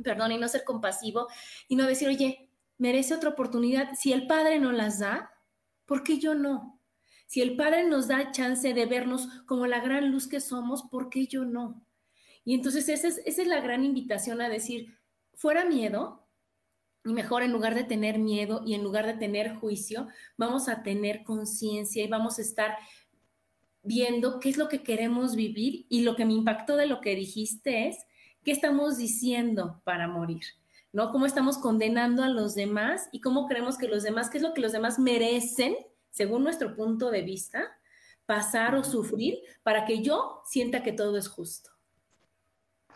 [0.02, 1.28] perdón, y no ser compasivo
[1.68, 2.48] y no decir, oye,
[2.78, 3.90] merece otra oportunidad.
[3.94, 5.30] Si el Padre no las da,
[5.84, 6.77] ¿por qué yo no?
[7.28, 11.10] Si el Padre nos da chance de vernos como la gran luz que somos, ¿por
[11.10, 11.84] qué yo no?
[12.42, 14.96] Y entonces esa es, la gran invitación a decir,
[15.34, 16.26] fuera miedo,
[17.04, 20.08] y mejor en lugar de tener miedo y en lugar de tener juicio,
[20.38, 22.78] vamos a tener conciencia y vamos a estar
[23.82, 27.14] viendo qué es lo que queremos vivir y lo que me impactó de lo que
[27.14, 27.98] dijiste es
[28.42, 30.44] qué estamos diciendo para morir,
[30.94, 31.12] ¿no?
[31.12, 34.54] Cómo estamos condenando a los demás y cómo creemos que los demás, qué es lo
[34.54, 35.76] que los demás merecen
[36.10, 37.78] según nuestro punto de vista,
[38.26, 41.70] pasar o sufrir para que yo sienta que todo es justo.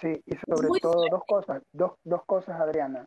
[0.00, 3.06] Sí, y sobre todo dos cosas, dos, dos cosas, Adriana.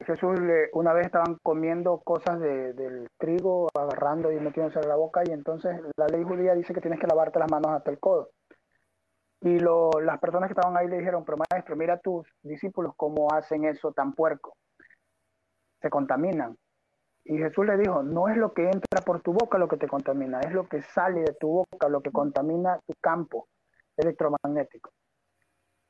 [0.00, 4.96] Jesús le, una vez estaban comiendo cosas de, del trigo, agarrando y metiéndose en la
[4.96, 7.98] boca, y entonces la ley judía dice que tienes que lavarte las manos hasta el
[7.98, 8.30] codo.
[9.42, 12.92] Y lo, las personas que estaban ahí le dijeron, pero maestro, mira a tus discípulos
[12.96, 14.56] cómo hacen eso tan puerco.
[15.80, 16.56] Se contaminan.
[17.24, 19.88] Y Jesús le dijo, no es lo que entra por tu boca lo que te
[19.88, 23.46] contamina, es lo que sale de tu boca lo que contamina tu campo
[23.96, 24.90] electromagnético.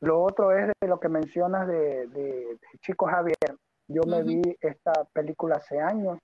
[0.00, 3.56] Lo otro es de lo que mencionas de, Chico Javier.
[3.86, 6.18] Yo me vi esta película hace años.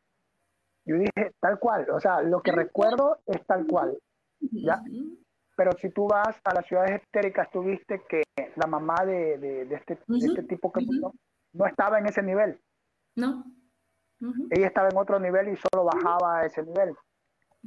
[0.85, 3.99] Yo dije, tal cual, o sea, lo que recuerdo es tal cual.
[4.41, 4.81] ¿ya?
[5.57, 8.23] Pero si tú vas a las ciudades estéricas, tú viste que
[8.57, 10.87] la mamá de, este, este, tipo que
[11.53, 12.59] no estaba en ese nivel.
[13.17, 13.45] No.
[14.51, 16.95] Ella estaba en otro nivel y solo bajaba a ese nivel.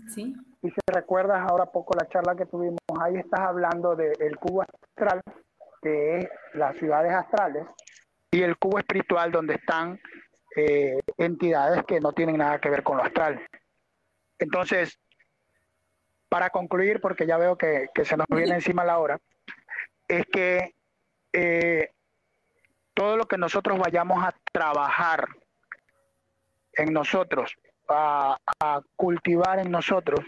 [0.07, 0.33] Sí.
[0.61, 5.21] Y si recuerdas ahora poco la charla que tuvimos, ahí estás hablando del cubo astral,
[5.81, 7.67] que es las ciudades astrales,
[8.31, 9.99] y el cubo espiritual donde están
[10.55, 13.39] eh, entidades que no tienen nada que ver con lo astral.
[14.37, 14.99] Entonces,
[16.29, 19.19] para concluir, porque ya veo que, se nos viene encima la hora,
[20.07, 20.75] es que
[21.33, 21.91] eh,
[22.93, 25.27] todo lo que nosotros vayamos a trabajar
[26.79, 27.55] en nosotros,
[27.89, 28.37] a,
[28.95, 30.21] cultivar en nosotros,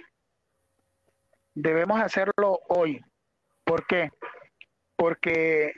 [1.53, 3.01] debemos hacerlo hoy.
[3.63, 4.09] ¿Por qué?
[4.95, 5.73] Porque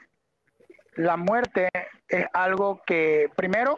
[0.96, 1.70] la muerte
[2.08, 3.78] es algo que, primero,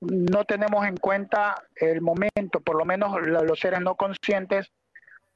[0.00, 4.72] no tenemos en cuenta el momento, por lo menos los seres no conscientes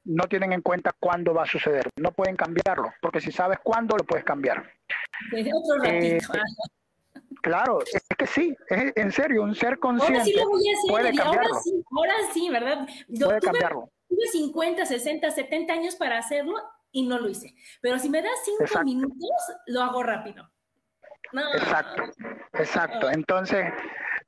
[0.04, 3.96] no tienen en cuenta cuándo va a suceder, no pueden cambiarlo, porque si sabes cuándo
[3.96, 4.72] lo puedes cambiar.
[5.84, 6.18] Eh,
[7.42, 10.72] Claro, es que sí, es en serio, un ser consciente ahora sí lo voy a
[10.72, 11.48] hacer, puede cambiarlo.
[11.48, 12.88] Ahora sí, ahora sí, ¿verdad?
[13.08, 13.90] Yo puede tuve, cambiarlo.
[14.08, 16.54] Tuve 50, 60, 70 años para hacerlo
[16.92, 17.54] y no lo hice.
[17.80, 19.30] Pero si me das 5 minutos,
[19.66, 20.50] lo hago rápido.
[21.54, 22.02] Exacto,
[22.54, 23.10] exacto.
[23.10, 23.72] Entonces,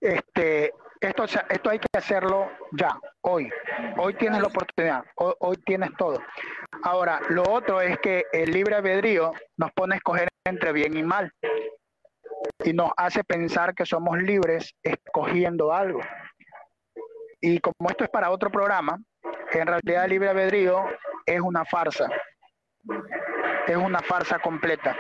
[0.00, 3.50] este, esto, esto hay que hacerlo ya, hoy.
[3.98, 6.18] Hoy tienes la oportunidad, hoy, hoy, tienes todo.
[6.84, 11.02] Ahora, lo otro es que el libre albedrío nos pone a escoger entre bien y
[11.02, 11.32] mal
[12.64, 16.00] y nos hace pensar que somos libres escogiendo algo.
[17.40, 18.98] Y como esto es para otro programa,
[19.52, 20.84] en realidad el libre albedrío
[21.26, 22.08] es una farsa,
[23.66, 24.96] es una farsa completa.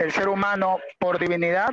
[0.00, 1.70] El ser humano, por divinidad,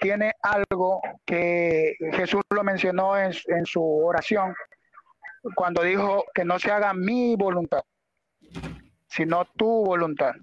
[0.00, 4.54] tiene algo que Jesús lo mencionó en, en su oración,
[5.54, 7.82] cuando dijo que no se haga mi voluntad,
[9.08, 10.34] sino tu voluntad.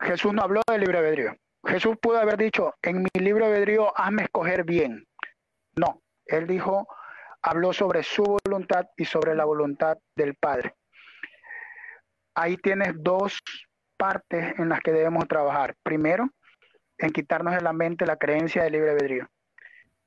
[0.00, 1.36] Jesús no habló de libre albedrío.
[1.66, 5.06] Jesús pudo haber dicho, en mi libro albedrío, hazme escoger bien.
[5.76, 6.88] No, él dijo,
[7.42, 10.74] habló sobre su voluntad y sobre la voluntad del Padre.
[12.34, 13.40] Ahí tienes dos
[13.96, 15.76] partes en las que debemos trabajar.
[15.82, 16.30] Primero,
[16.96, 19.28] en quitarnos de la mente la creencia del libre albedrío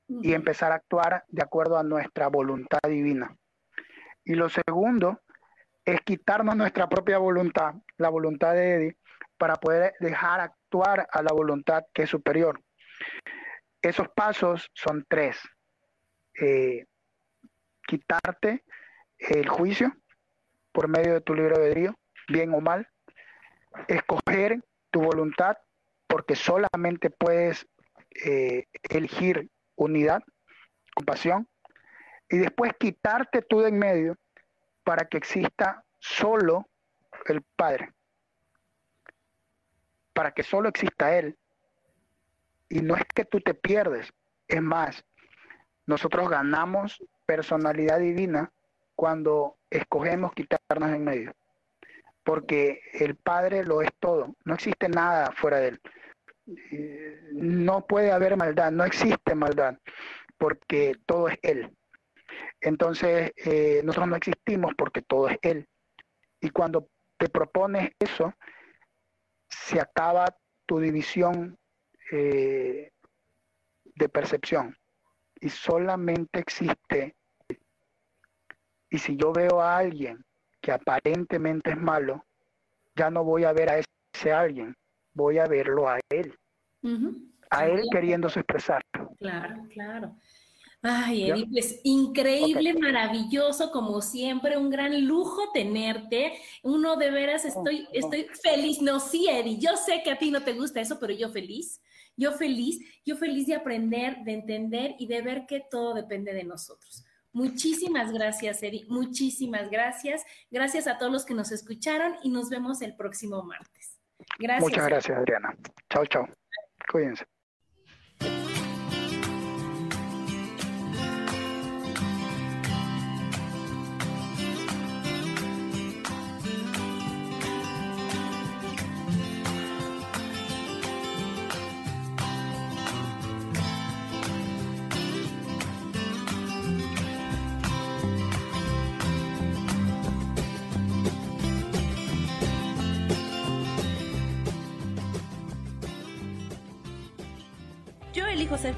[0.08, 3.36] y empezar a actuar de acuerdo a nuestra voluntad divina.
[4.24, 5.22] Y lo segundo
[5.86, 8.98] es quitarnos nuestra propia voluntad, la voluntad de Eddie,
[9.38, 12.60] para poder dejar actuar a la voluntad que es superior.
[13.82, 15.38] Esos pasos son tres.
[16.40, 16.86] Eh,
[17.86, 18.64] quitarte
[19.20, 19.96] el juicio
[20.72, 21.96] por medio de tu libre albedrío,
[22.28, 22.88] bien o mal.
[23.88, 25.58] Escoger tu voluntad
[26.08, 27.68] porque solamente puedes
[28.26, 30.24] eh, elegir unidad,
[30.96, 31.48] compasión.
[32.30, 34.18] Y después quitarte tú de en medio
[34.84, 36.68] para que exista solo
[37.28, 37.94] el Padre
[40.14, 41.38] para que solo exista Él.
[42.70, 44.12] Y no es que tú te pierdes,
[44.48, 45.04] es más,
[45.86, 48.52] nosotros ganamos personalidad divina
[48.96, 51.34] cuando escogemos quitarnos en medio.
[52.24, 55.82] porque el Padre lo es todo, no existe nada fuera de él.
[56.72, 59.78] Eh, no puede haber maldad, no existe maldad,
[60.38, 61.70] porque todo es Él.
[62.62, 65.68] Entonces, eh, nosotros no existimos porque todo es Él.
[66.42, 68.34] Y cuando te propones eso,
[69.68, 70.26] se acaba
[70.66, 71.58] tu división
[72.12, 72.92] eh,
[73.96, 74.78] de percepción
[75.40, 77.16] y solamente existe.
[78.90, 80.24] Y si yo veo a alguien
[80.62, 82.26] que aparentemente es malo,
[82.96, 84.76] ya no voy a ver a ese alguien,
[85.14, 86.38] voy a verlo a él.
[87.50, 88.82] A él queriéndose expresar.
[89.20, 90.16] Claro, claro.
[90.86, 96.34] Ay, Eddie, pues increíble, maravilloso, como siempre, un gran lujo tenerte.
[96.62, 98.82] Uno de veras estoy, estoy feliz.
[98.82, 101.82] No, sí, Eddie, yo sé que a ti no te gusta eso, pero yo feliz.
[102.18, 106.44] Yo feliz, yo feliz de aprender, de entender y de ver que todo depende de
[106.44, 107.06] nosotros.
[107.32, 108.86] Muchísimas gracias, Eddie.
[108.90, 110.26] Muchísimas gracias.
[110.52, 113.98] Gracias a todos los que nos escucharon y nos vemos el próximo martes.
[114.38, 114.70] Gracias.
[114.70, 115.56] Muchas gracias, Adriana.
[115.90, 116.28] Chao, chao.
[116.92, 117.24] Cuídense.